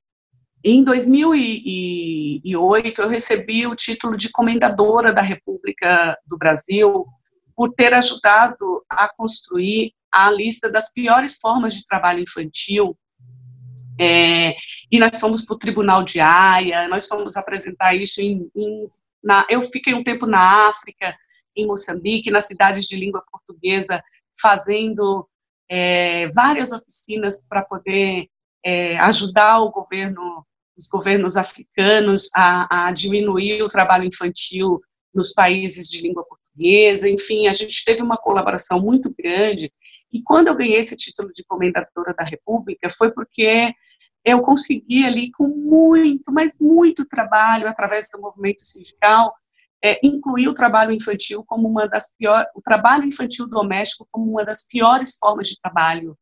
[0.63, 7.05] em 2008 eu recebi o título de comendadora da República do Brasil
[7.55, 12.97] por ter ajudado a construir a lista das piores formas de trabalho infantil.
[13.99, 14.55] É,
[14.91, 18.87] e nós fomos para o Tribunal de Haia, nós fomos apresentar isso em, em
[19.23, 21.15] na, eu fiquei um tempo na África,
[21.55, 24.03] em Moçambique, nas cidades de língua portuguesa,
[24.39, 25.27] fazendo
[25.69, 28.27] é, várias oficinas para poder
[28.63, 30.45] é, ajudar o governo,
[30.77, 34.81] os governos africanos a, a, diminuir o trabalho infantil
[35.13, 37.09] nos países de língua portuguesa.
[37.09, 39.71] Enfim, a gente teve uma colaboração muito grande.
[40.11, 43.73] E quando eu ganhei esse título de comendadora da República, foi porque
[44.23, 49.33] eu consegui ali, com muito, mas muito trabalho, através do movimento sindical,
[49.83, 54.45] é, incluir o trabalho infantil como uma das piores, o trabalho infantil doméstico como uma
[54.45, 56.17] das piores formas de trabalho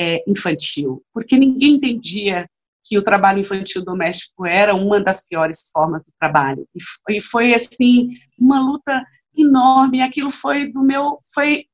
[0.00, 2.48] é, infantil, porque ninguém entendia
[2.82, 6.66] que o trabalho infantil doméstico era uma das piores formas de trabalho.
[6.74, 9.04] E, e foi assim uma luta
[9.36, 10.02] enorme.
[10.02, 11.66] Aquilo foi do meu, foi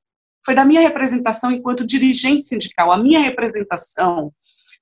[0.44, 2.90] foi da minha representação enquanto dirigente sindical.
[2.90, 4.32] A minha representação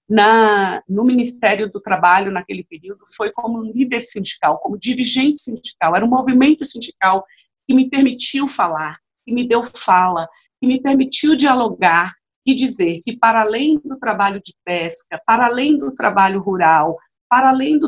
[0.08, 5.94] na, no Ministério do Trabalho naquele período foi como líder sindical, como dirigente sindical.
[5.94, 7.24] Era um movimento sindical
[7.66, 10.26] que me permitiu falar, que me deu fala,
[10.60, 12.14] que me permitiu dialogar
[12.46, 16.96] e dizer que, para além do trabalho de pesca, para além do trabalho rural,
[17.28, 17.78] para além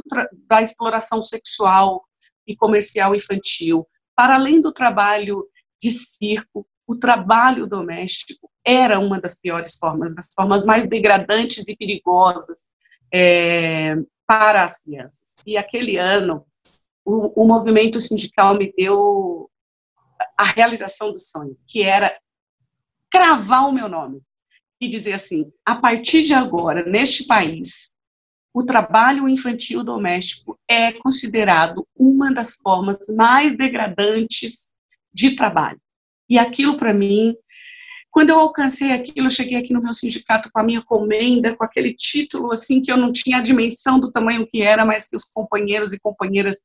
[0.47, 2.05] da exploração sexual
[2.47, 5.47] e comercial infantil, para além do trabalho
[5.81, 11.77] de circo, o trabalho doméstico era uma das piores formas, das formas mais degradantes e
[11.77, 12.67] perigosas
[13.15, 13.95] é,
[14.27, 15.37] para as crianças.
[15.47, 16.45] E aquele ano,
[17.05, 19.49] o, o movimento sindical me deu
[20.37, 22.19] a realização do sonho, que era
[23.09, 24.21] cravar o meu nome
[24.81, 27.95] e dizer assim: a partir de agora, neste país,
[28.53, 34.73] o trabalho infantil doméstico é considerado uma das formas mais degradantes
[35.15, 35.81] de trabalho.
[36.31, 37.35] E aquilo para mim,
[38.09, 41.65] quando eu alcancei aquilo, eu cheguei aqui no meu sindicato com a minha comenda, com
[41.65, 45.17] aquele título assim que eu não tinha a dimensão do tamanho que era, mas que
[45.17, 46.61] os companheiros e companheiras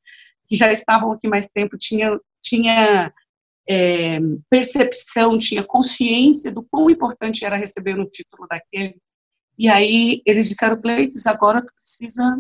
[0.47, 3.11] que já estavam aqui mais tempo tinham tinha
[3.67, 8.95] é, percepção, tinha consciência do quão importante era receber um título daquele.
[9.57, 12.37] E aí eles disseram, Cleites, agora tu precisa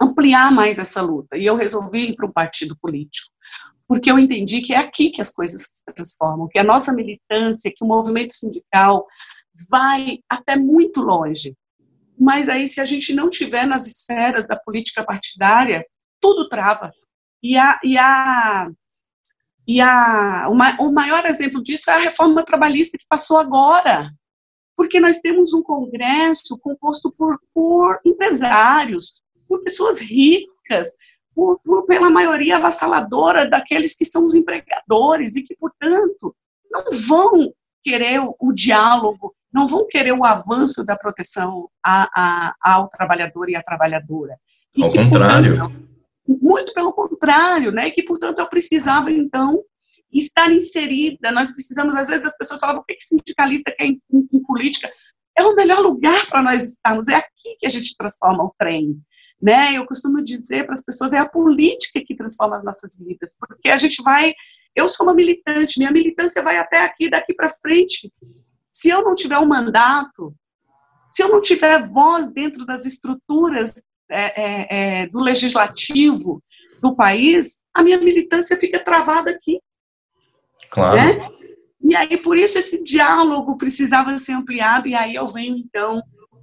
[0.00, 1.36] ampliar mais essa luta.
[1.36, 3.32] E eu resolvi ir para um partido político
[3.90, 7.72] porque eu entendi que é aqui que as coisas se transformam, que a nossa militância,
[7.76, 9.04] que o movimento sindical
[9.68, 11.56] vai até muito longe.
[12.16, 15.84] Mas aí, se a gente não tiver nas esferas da política partidária,
[16.20, 16.92] tudo trava.
[17.42, 18.70] E a, e a,
[19.66, 20.46] e a,
[20.78, 24.08] o maior exemplo disso é a reforma trabalhista que passou agora.
[24.76, 30.90] Porque nós temos um Congresso composto por, por empresários, por pessoas ricas,
[31.40, 36.36] por, por, pela maioria avassaladora daqueles que são os empregadores e que, portanto,
[36.70, 37.50] não vão
[37.82, 43.48] querer o, o diálogo, não vão querer o avanço da proteção a, a, ao trabalhador
[43.48, 44.38] e à trabalhadora.
[44.76, 45.56] E ao que, contrário.
[45.56, 45.88] Portanto,
[46.28, 47.88] muito pelo contrário, né?
[47.88, 49.64] E que, portanto, eu precisava, então,
[50.12, 51.32] estar inserida.
[51.32, 54.92] Nós precisamos, às vezes, as pessoas falam, por que sindicalista quer em, em, em política?
[55.38, 59.00] É o melhor lugar para nós estarmos, é aqui que a gente transforma o trem
[59.40, 59.72] né?
[59.72, 63.68] Eu costumo dizer para as pessoas é a política que transforma as nossas vidas, porque
[63.68, 64.34] a gente vai
[64.74, 68.12] Eu sou uma militante, minha militância vai até aqui, daqui para frente.
[68.70, 70.32] Se eu não tiver um mandato,
[71.10, 73.74] se eu não tiver voz dentro das estruturas
[74.08, 76.42] é, é, é, do legislativo
[76.80, 79.60] do país, a minha militância fica travada aqui.
[80.70, 80.96] Claro.
[80.96, 81.28] Né?
[81.82, 86.00] E aí, por isso, esse diálogo precisava ser ampliado, e aí eu venho, então,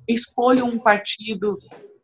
[0.08, 1.58] escolho um partido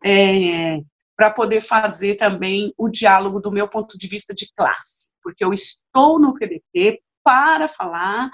[0.03, 0.81] é,
[1.15, 5.53] para poder fazer também o diálogo do meu ponto de vista de classe, porque eu
[5.53, 8.29] estou no PDT para falar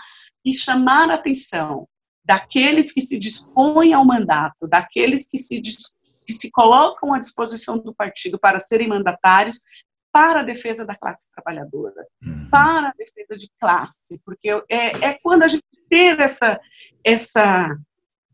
[0.45, 1.87] e chamar a atenção
[2.25, 7.93] daqueles que se dispõem ao mandato, daqueles que se, que se colocam à disposição do
[7.93, 9.59] partido para serem mandatários,
[10.11, 12.49] para a defesa da classe trabalhadora, uhum.
[12.49, 16.59] para a defesa de classe, porque é, é quando a gente ter essa,
[17.03, 17.75] essa,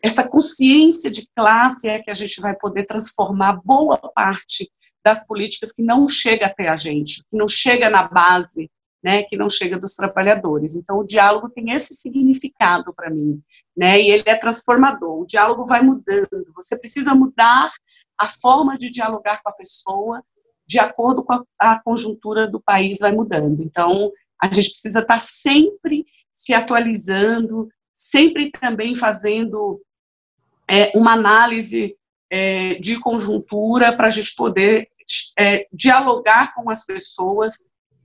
[0.06, 4.72] essa consciência de classe é que a gente vai poder transformar boa parte
[5.04, 8.70] das políticas que não chega até a gente, que não chega na base,
[9.04, 10.76] né, que não chega dos trabalhadores.
[10.76, 13.42] Então, o diálogo tem esse significado para mim,
[13.76, 15.22] né, e ele é transformador.
[15.22, 16.54] O diálogo vai mudando.
[16.56, 17.72] Você precisa mudar
[18.16, 20.24] a forma de dialogar com a pessoa,
[20.68, 23.64] de acordo com a, a conjuntura do país vai mudando.
[23.64, 29.82] Então, a gente precisa estar sempre se atualizando, sempre também fazendo
[30.70, 31.96] é, uma análise
[32.30, 34.88] é, de conjuntura para a gente poder
[35.38, 37.54] é, dialogar com as pessoas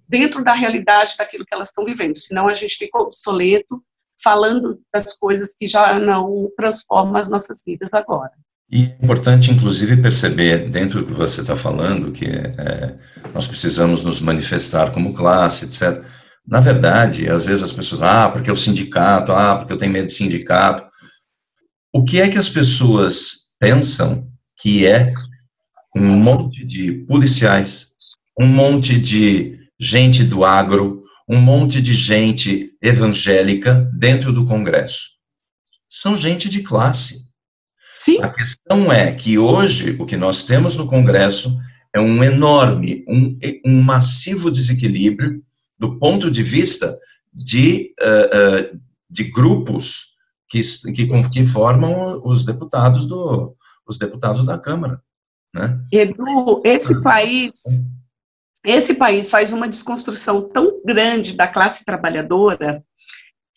[0.09, 2.17] dentro da realidade daquilo que elas estão vivendo.
[2.19, 3.83] Senão a gente fica obsoleto
[4.23, 8.33] falando das coisas que já não transformam as nossas vidas agora.
[8.71, 12.95] E é importante, inclusive, perceber, dentro do que você está falando, que é,
[13.35, 16.05] nós precisamos nos manifestar como classe, etc.
[16.47, 20.07] Na verdade, às vezes as pessoas, ah, porque o sindicato, ah, porque eu tenho medo
[20.07, 20.89] de sindicato.
[21.93, 24.31] O que é que as pessoas pensam
[24.61, 25.13] que é
[25.97, 27.93] um monte de policiais,
[28.39, 35.09] um monte de gente do agro, um monte de gente evangélica dentro do Congresso?
[35.89, 37.31] São gente de classe
[38.03, 38.23] Sim.
[38.23, 41.55] A questão é que hoje o que nós temos no Congresso
[41.95, 45.43] é um enorme, um, um massivo desequilíbrio
[45.79, 46.97] do ponto de vista
[47.31, 48.81] de, uh, uh,
[49.11, 50.10] de grupos
[50.51, 50.61] que,
[50.93, 53.55] que, que, formam os deputados do
[53.87, 55.01] os deputados da Câmara,
[55.55, 55.81] né?
[55.93, 57.03] Edu, esse ah.
[57.03, 57.51] país
[58.67, 62.85] esse país faz uma desconstrução tão grande da classe trabalhadora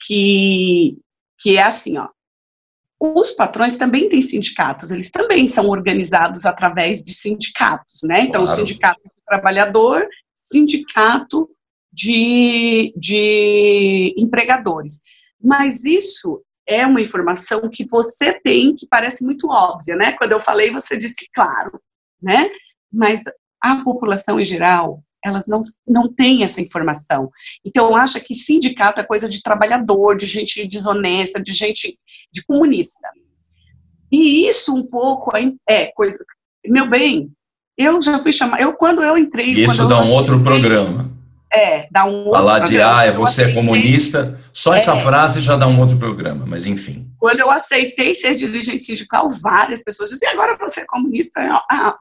[0.05, 0.97] que
[1.41, 2.07] que é assim, ó,
[2.99, 8.21] os patrões também têm sindicatos, eles também são organizados através de sindicatos, né?
[8.21, 8.49] Então, claro.
[8.49, 11.49] o sindicato do trabalhador, sindicato
[11.91, 15.01] de, de empregadores.
[15.41, 20.13] Mas isso é uma informação que você tem que parece muito óbvia, né?
[20.13, 21.79] Quando eu falei, você disse claro,
[22.21, 22.49] né?
[22.91, 23.23] Mas
[23.61, 27.29] a população em geral, elas não, não têm essa informação.
[27.65, 31.97] Então, acha que sindicato é coisa de trabalhador, de gente desonesta, de gente
[32.31, 33.07] de comunista.
[34.11, 35.31] E isso um pouco
[35.67, 36.23] é coisa.
[36.65, 37.31] Meu bem,
[37.77, 38.61] eu já fui chamar.
[38.61, 39.53] Eu, quando eu entrei.
[39.53, 41.11] Isso dá um outro programa.
[41.53, 45.39] É, dá um outro Falar de, ah, é você é comunista, só essa é, frase
[45.39, 47.13] já dá um outro programa, mas enfim.
[47.19, 51.39] Quando eu aceitei ser dirigente sindical, várias pessoas diziam, agora você é comunista?
[51.69, 51.95] Ah,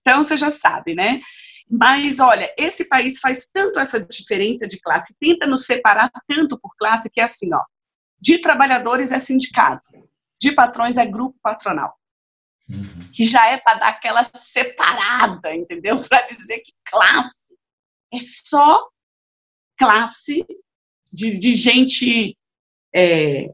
[0.00, 1.20] então você já sabe, né?
[1.70, 6.74] Mas, olha, esse país faz tanto essa diferença de classe, tenta nos separar tanto por
[6.78, 7.60] classe, que é assim, ó,
[8.18, 9.82] de trabalhadores é sindicato,
[10.40, 11.94] de patrões é grupo patronal.
[12.70, 13.10] Uhum.
[13.14, 15.96] Que já é para dar aquela separada, entendeu?
[16.08, 17.47] Para dizer que classe
[18.12, 18.88] é só
[19.76, 20.44] classe
[21.12, 22.36] de, de gente
[22.94, 23.50] é,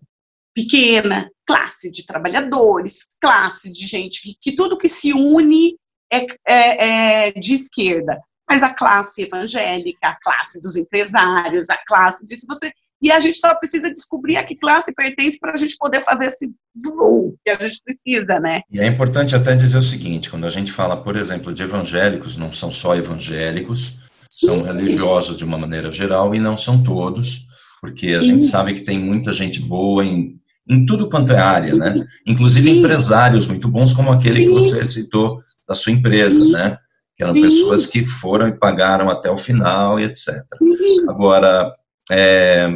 [0.55, 5.77] pequena, classe de trabalhadores, classe de gente que, que tudo que se une
[6.13, 12.25] é, é, é, de esquerda, mas a classe evangélica, a classe dos empresários, a classe
[12.25, 12.73] disso, você
[13.03, 16.25] e a gente só precisa descobrir a que classe pertence para a gente poder fazer
[16.25, 18.63] esse voo que a gente precisa, né?
[18.71, 22.35] E é importante até dizer o seguinte, quando a gente fala, por exemplo, de evangélicos,
[22.35, 23.99] não são só evangélicos.
[24.31, 27.47] São religiosos de uma maneira geral e não são todos,
[27.81, 28.27] porque a Sim.
[28.27, 30.39] gente sabe que tem muita gente boa em,
[30.69, 32.07] em tudo quanto é área, né?
[32.27, 32.79] Inclusive Sim.
[32.79, 35.39] empresários muito bons, como aquele que você citou
[35.69, 36.53] da sua empresa, Sim.
[36.53, 36.79] né?
[37.17, 37.43] Que eram Sim.
[37.43, 40.29] pessoas que foram e pagaram até o final e etc.
[40.59, 41.09] Sim.
[41.09, 41.73] Agora,
[42.11, 42.69] é,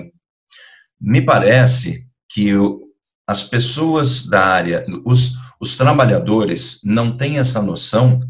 [1.01, 2.81] me parece que o,
[3.27, 8.21] as pessoas da área, os, os trabalhadores, não têm essa noção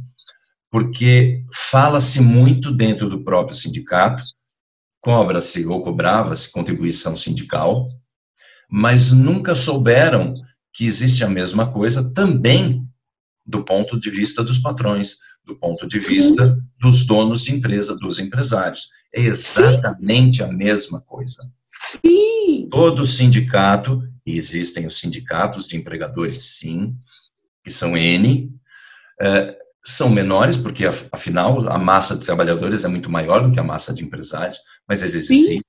[0.71, 4.23] porque fala-se muito dentro do próprio sindicato,
[5.01, 7.89] cobra-se ou cobrava-se contribuição sindical,
[8.71, 10.35] mas nunca souberam
[10.73, 12.87] que existe a mesma coisa também
[13.47, 16.63] do ponto de vista dos patrões, do ponto de vista Sim.
[16.79, 18.89] dos donos de empresa, dos empresários.
[19.15, 21.51] é exatamente a mesma coisa.
[21.65, 22.69] Sim.
[22.71, 26.95] Todo sindicato, e existem os sindicatos de empregadores, sim,
[27.65, 28.53] que são N,
[29.19, 29.57] é,
[29.89, 33.95] são menores, porque afinal a massa de trabalhadores é muito maior do que a massa
[33.95, 35.63] de empresários, mas eles existem.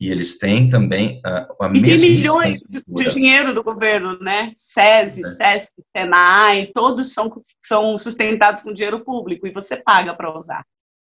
[0.00, 2.08] E eles têm também a, a e mesma.
[2.08, 4.50] milhões de dinheiro do governo, né?
[4.56, 5.28] SESI, é.
[5.28, 7.30] SESC, SENAI, todos são,
[7.62, 10.64] são sustentados com dinheiro público e você paga para usar.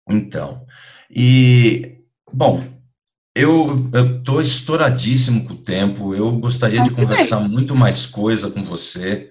[0.09, 0.65] Então,
[1.11, 1.98] e,
[2.32, 2.62] bom,
[3.35, 9.31] eu estou estouradíssimo com o tempo, eu gostaria de conversar muito mais coisa com você,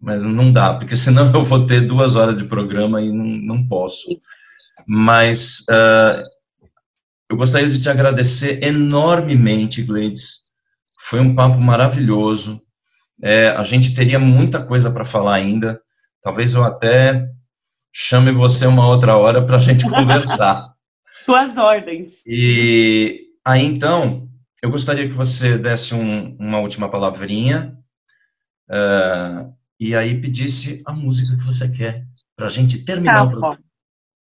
[0.00, 3.68] mas não dá, porque senão eu vou ter duas horas de programa e não, não
[3.68, 4.08] posso.
[4.86, 6.22] Mas uh,
[7.28, 10.40] eu gostaria de te agradecer enormemente, Gleides.
[10.98, 12.62] Foi um papo maravilhoso.
[13.22, 15.80] É, a gente teria muita coisa para falar ainda.
[16.22, 17.28] Talvez eu até
[17.92, 20.72] chame você uma outra hora para a gente conversar.
[21.24, 22.24] Suas ordens.
[22.26, 24.28] E aí, então,
[24.62, 27.76] eu gostaria que você desse um, uma última palavrinha
[28.70, 32.04] uh, e aí pedisse a música que você quer
[32.36, 33.64] para a gente terminar tá o programa.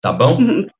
[0.01, 0.39] Tá bom?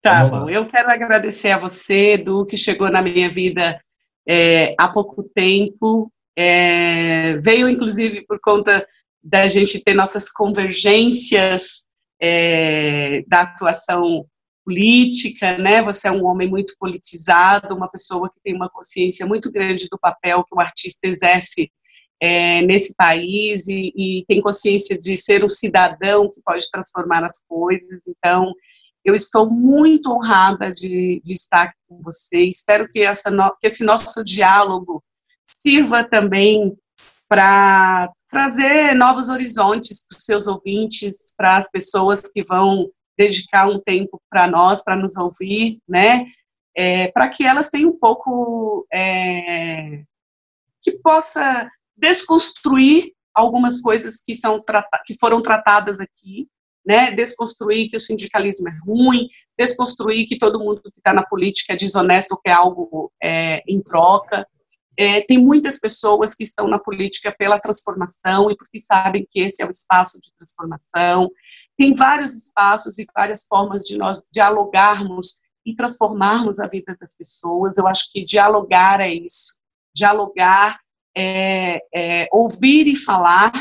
[0.00, 0.48] Tá bom.
[0.48, 3.82] Eu quero agradecer a você, Du, que chegou na minha vida
[4.28, 6.12] é, há pouco tempo.
[6.36, 8.86] É, veio, inclusive, por conta
[9.20, 11.84] da gente ter nossas convergências
[12.22, 14.24] é, da atuação
[14.64, 15.82] política, né?
[15.82, 19.98] Você é um homem muito politizado, uma pessoa que tem uma consciência muito grande do
[19.98, 21.72] papel que o artista exerce
[22.20, 27.44] é, nesse país e, e, tem consciência de ser um cidadão que pode transformar as
[27.46, 28.06] coisas.
[28.08, 28.52] Então,
[29.04, 32.42] eu estou muito honrada de, de estar aqui com você.
[32.42, 35.02] Espero que, essa no, que esse nosso diálogo
[35.46, 36.76] sirva também
[37.28, 43.80] para trazer novos horizontes para os seus ouvintes, para as pessoas que vão dedicar um
[43.80, 46.26] tempo para nós, para nos ouvir, né?
[46.76, 50.04] É, para que elas tenham um pouco é,
[50.80, 51.68] que possa
[51.98, 54.62] desconstruir algumas coisas que são
[55.04, 56.48] que foram tratadas aqui,
[56.86, 57.10] né?
[57.10, 61.76] Desconstruir que o sindicalismo é ruim, desconstruir que todo mundo que está na política é
[61.76, 64.46] desonesto ou quer algo é, em troca.
[64.96, 69.62] É, tem muitas pessoas que estão na política pela transformação e porque sabem que esse
[69.62, 71.30] é o espaço de transformação.
[71.76, 77.78] Tem vários espaços e várias formas de nós dialogarmos e transformarmos a vida das pessoas.
[77.78, 79.60] Eu acho que dialogar é isso.
[79.94, 80.80] Dialogar
[81.16, 83.52] é, é ouvir e falar,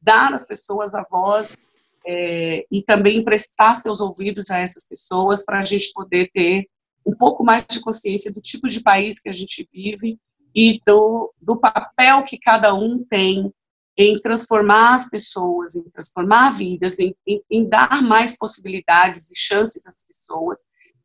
[0.00, 1.72] dar às pessoas a voz
[2.06, 6.66] é, e também emprestar seus ouvidos a essas pessoas para a gente poder ter
[7.06, 10.18] um pouco mais de consciência do tipo de país que a gente vive
[10.54, 13.52] e do, do papel que cada um tem
[13.96, 19.86] em transformar as pessoas, em transformar vidas, em, em, em, dar mais possibilidades e chances
[19.86, 20.64] às pessoas.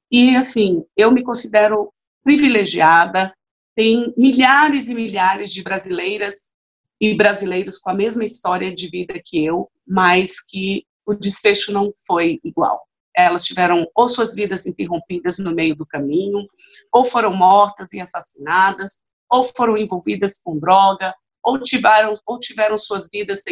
[0.10, 1.92] E, assim, eu me considero
[2.24, 3.36] privilegiada,
[3.76, 6.52] tem milhares e milhares de brasileiras
[7.00, 11.94] e brasileiros com a mesma história de vida que eu, mas que o desfecho não
[12.08, 12.88] foi igual.
[13.16, 16.48] Elas tiveram ou suas vidas interrompidas no meio do caminho,
[16.92, 23.08] ou foram mortas e assassinadas, ou foram envolvidas com droga, ou tiveram, ou tiveram suas
[23.12, 23.44] vidas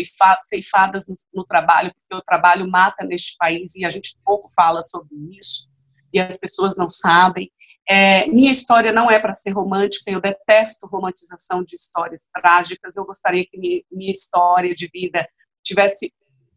[0.43, 4.81] ceifadas no, no trabalho, porque o trabalho mata neste país e a gente pouco fala
[4.81, 5.69] sobre isso,
[6.11, 7.51] e as pessoas não sabem.
[7.87, 13.05] É, minha história não é para ser romântica, eu detesto romantização de histórias trágicas, eu
[13.05, 15.27] gostaria que minha, minha história de vida
[15.61, 16.13] tivesse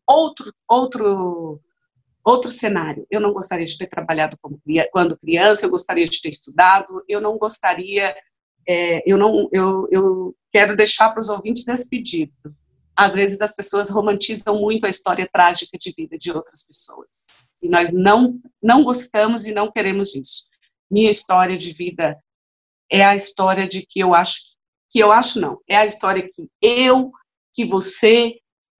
[0.07, 1.61] outro, outro,
[2.24, 3.07] outro cenário.
[3.11, 4.61] Eu não gostaria de ter trabalhado como,
[4.93, 8.15] quando criança, eu gostaria de ter estudado, eu não gostaria
[8.69, 12.32] é, eu não, eu, eu quero deixar para os ouvintes desse pedido.
[12.97, 17.27] Às vezes as pessoas romantizam muito a história trágica de vida de outras pessoas.
[17.62, 20.48] E nós não, não gostamos e não queremos isso.
[20.90, 22.18] Minha história de vida
[22.90, 24.40] é a história de que eu acho,
[24.90, 27.10] que eu acho não, é a história que eu,
[27.54, 28.36] que você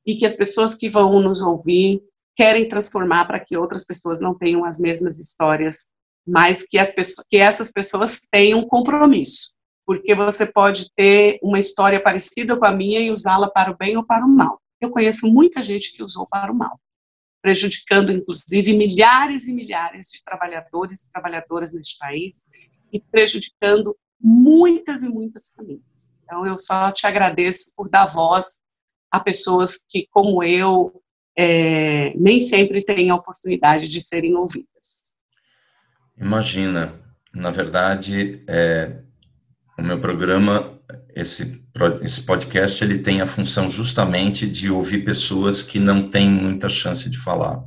[0.07, 2.01] e que as pessoas que vão nos ouvir
[2.37, 5.89] querem transformar para que outras pessoas não tenham as mesmas histórias,
[6.27, 9.57] mas que, as pessoas, que essas pessoas tenham compromisso
[9.87, 13.97] porque você pode ter uma história parecida com a minha e usá-la para o bem
[13.97, 14.61] ou para o mal.
[14.81, 16.79] Eu conheço muita gente que usou para o mal,
[17.47, 22.45] prejudicando inclusive milhares e milhares de trabalhadores e trabalhadoras neste país
[22.93, 26.11] e prejudicando muitas e muitas famílias.
[26.25, 28.61] Então, eu só te agradeço por dar voz
[29.13, 31.01] a pessoas que, como eu,
[31.39, 35.15] é, nem sempre têm a oportunidade de serem ouvidas.
[36.19, 37.01] Imagina,
[37.33, 39.03] na verdade, é,
[39.79, 40.76] o meu programa,
[41.17, 41.65] esse,
[42.03, 47.09] esse podcast, ele tem a função justamente de ouvir pessoas que não têm muita chance
[47.09, 47.65] de falar.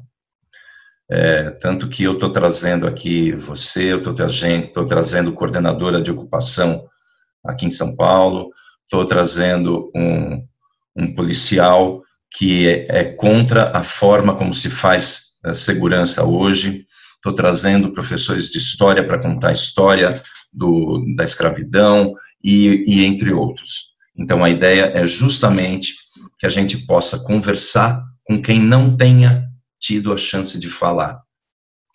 [1.10, 6.86] É, tanto que eu estou trazendo aqui você, eu estou trazendo, trazendo coordenadora de ocupação
[7.44, 8.52] aqui em São Paulo,
[8.84, 10.46] estou trazendo um,
[10.96, 16.86] um policial que é, é, contra a forma como se faz a segurança hoje,
[17.16, 20.22] estou trazendo professores de história para contar a história
[20.54, 22.14] do, da escravidão
[22.44, 23.90] e, e entre outros.
[24.16, 25.96] Então, a ideia é justamente
[26.38, 29.48] que a gente possa conversar com quem não tenha
[29.80, 31.20] tido a chance de falar,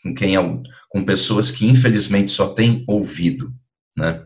[0.02, 0.40] com quem é
[0.88, 3.52] com pessoas que infelizmente só têm ouvido,
[3.96, 4.22] né?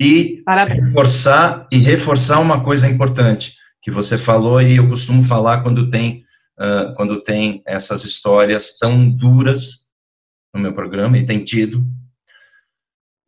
[0.00, 0.86] E Parabéns.
[0.86, 6.24] reforçar e reforçar uma coisa importante que você falou e eu costumo falar quando tem
[6.58, 9.88] uh, quando tem essas histórias tão duras
[10.54, 11.84] no meu programa e tem tido.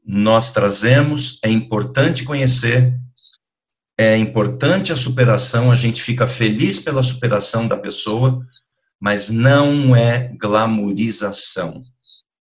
[0.04, 2.94] Nós trazemos, é importante conhecer,
[3.96, 8.44] é importante a superação, a gente fica feliz pela superação da pessoa,
[9.00, 11.80] mas não é glamorização.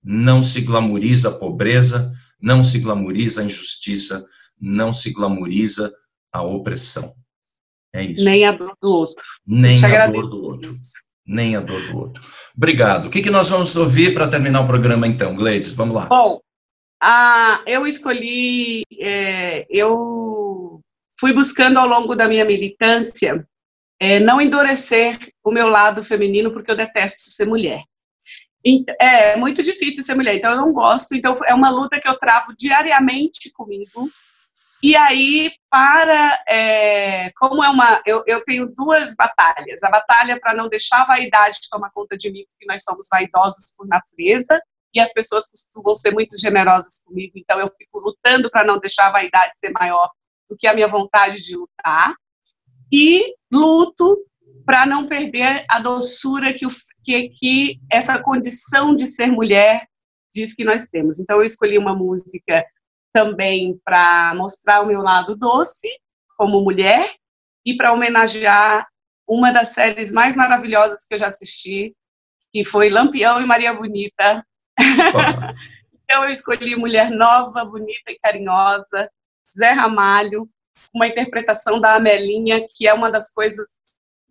[0.04, 2.12] Não se glamoriza a pobreza,
[2.42, 4.26] não se glamoriza a injustiça,
[4.60, 5.94] não se glamoriza
[6.32, 7.14] a opressão.
[7.94, 8.24] É isso.
[8.24, 9.24] Nem a dor do outro.
[9.46, 10.72] Nem a dor do outro.
[11.26, 12.24] Nem a dor do outro.
[12.56, 13.08] Obrigado.
[13.08, 15.74] O que, que nós vamos ouvir para terminar o programa, então, Gleides?
[15.74, 16.06] Vamos lá.
[16.06, 16.40] Bom,
[17.06, 20.82] a, eu escolhi, é, eu
[21.20, 23.48] fui buscando ao longo da minha militância
[24.00, 27.84] é, não endurecer o meu lado feminino, porque eu detesto ser mulher.
[29.00, 31.14] É muito difícil ser mulher, então eu não gosto.
[31.14, 34.10] Então é uma luta que eu travo diariamente comigo.
[34.82, 36.44] E aí, para.
[36.50, 38.02] É, como é uma.
[38.06, 39.84] Eu, eu tenho duas batalhas.
[39.84, 43.74] A batalha para não deixar a vaidade tomar conta de mim, porque nós somos vaidosos
[43.78, 44.60] por natureza,
[44.96, 49.08] e as pessoas costumam ser muito generosas comigo, então eu fico lutando para não deixar
[49.08, 50.10] a vaidade ser maior
[50.50, 52.16] do que a minha vontade de lutar.
[52.94, 54.18] E luto
[54.66, 56.70] para não perder a doçura que, o,
[57.04, 59.86] que, que essa condição de ser mulher
[60.34, 61.20] diz que nós temos.
[61.20, 62.66] Então, eu escolhi uma música
[63.14, 65.88] também para mostrar o meu lado doce
[66.38, 67.14] como mulher
[67.66, 68.86] e para homenagear
[69.28, 71.96] uma das séries mais maravilhosas que eu já assisti,
[72.52, 74.46] que foi Lampião e Maria Bonita.
[74.80, 79.10] Então, eu escolhi Mulher Nova, Bonita e Carinhosa,
[79.58, 80.50] Zé Ramalho,
[80.94, 83.80] uma interpretação da Amelinha, que é uma das coisas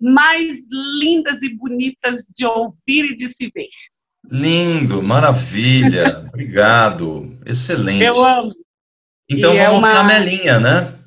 [0.00, 0.68] mais
[1.00, 3.68] lindas e bonitas de ouvir e de se ver.
[4.30, 8.04] Lindo, maravilha, obrigado, excelente.
[8.04, 8.54] Eu amo.
[9.28, 9.94] Então e é vamos é uma...
[9.94, 10.98] na Melinha, né?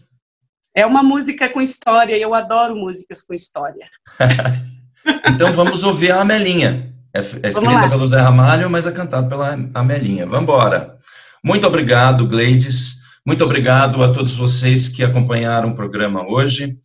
[0.74, 3.90] É uma música com história, e eu adoro músicas com história.
[5.28, 6.94] então vamos ouvir a Amelinha.
[7.18, 10.26] É, é escrita pelo Zé Ramalho, mas é cantada pela Amelinha.
[10.26, 10.98] Vamos embora.
[11.44, 12.98] Muito obrigado, Gleides.
[13.26, 16.78] Muito obrigado a todos vocês que acompanharam o programa hoje.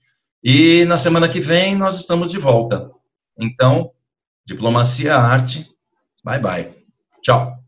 [0.42, 2.90] E na semana que vem nós estamos de volta.
[3.38, 3.90] Então,
[4.44, 5.66] diplomacia, arte.
[6.24, 6.70] Bye bye.
[7.22, 7.61] Tchau.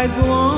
[0.00, 0.49] Faz o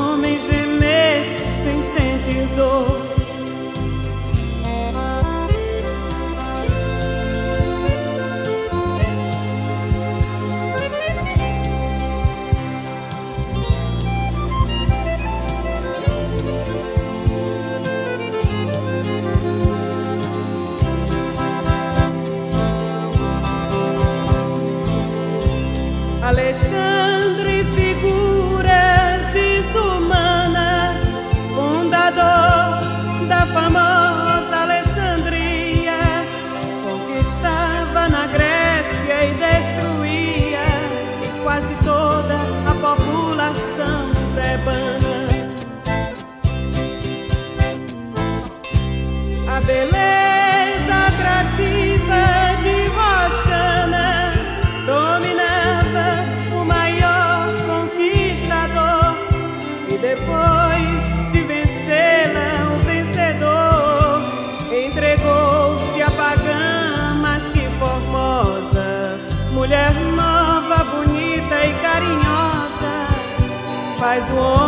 [74.13, 74.62] I one.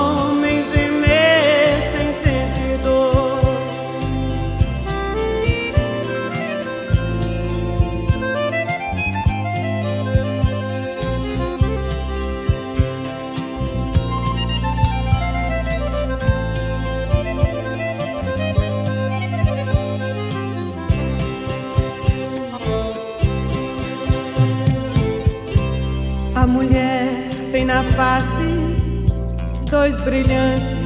[30.15, 30.77] brilhantes,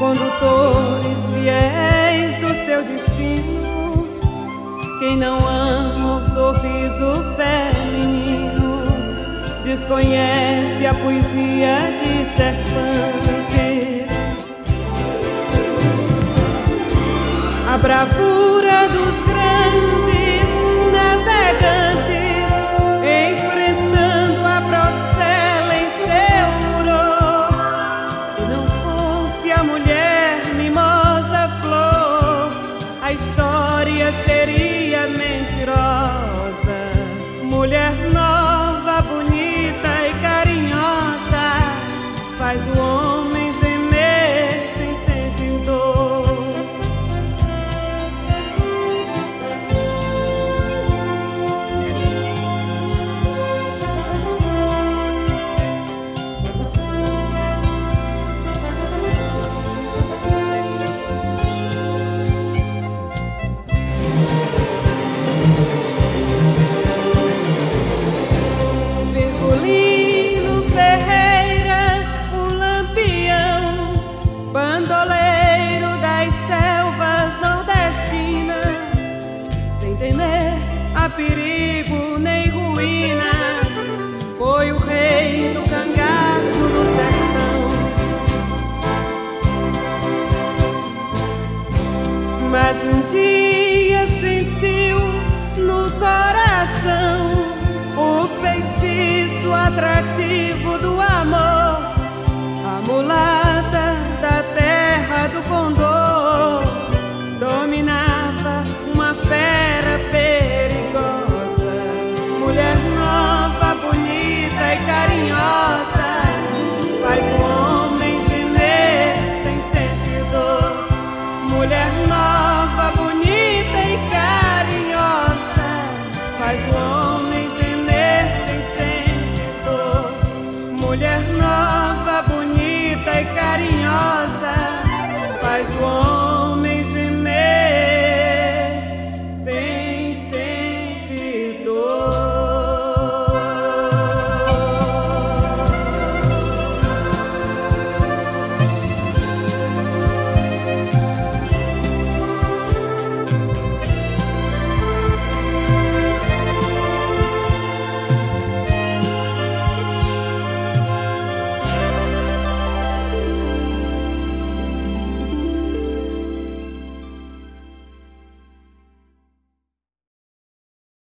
[0.00, 4.08] condutores fiéis do seu destino.
[4.98, 8.82] Quem não ama o sorriso feminino,
[9.62, 13.36] desconhece a poesia de serpantes.
[17.72, 19.95] A bravura dos grandes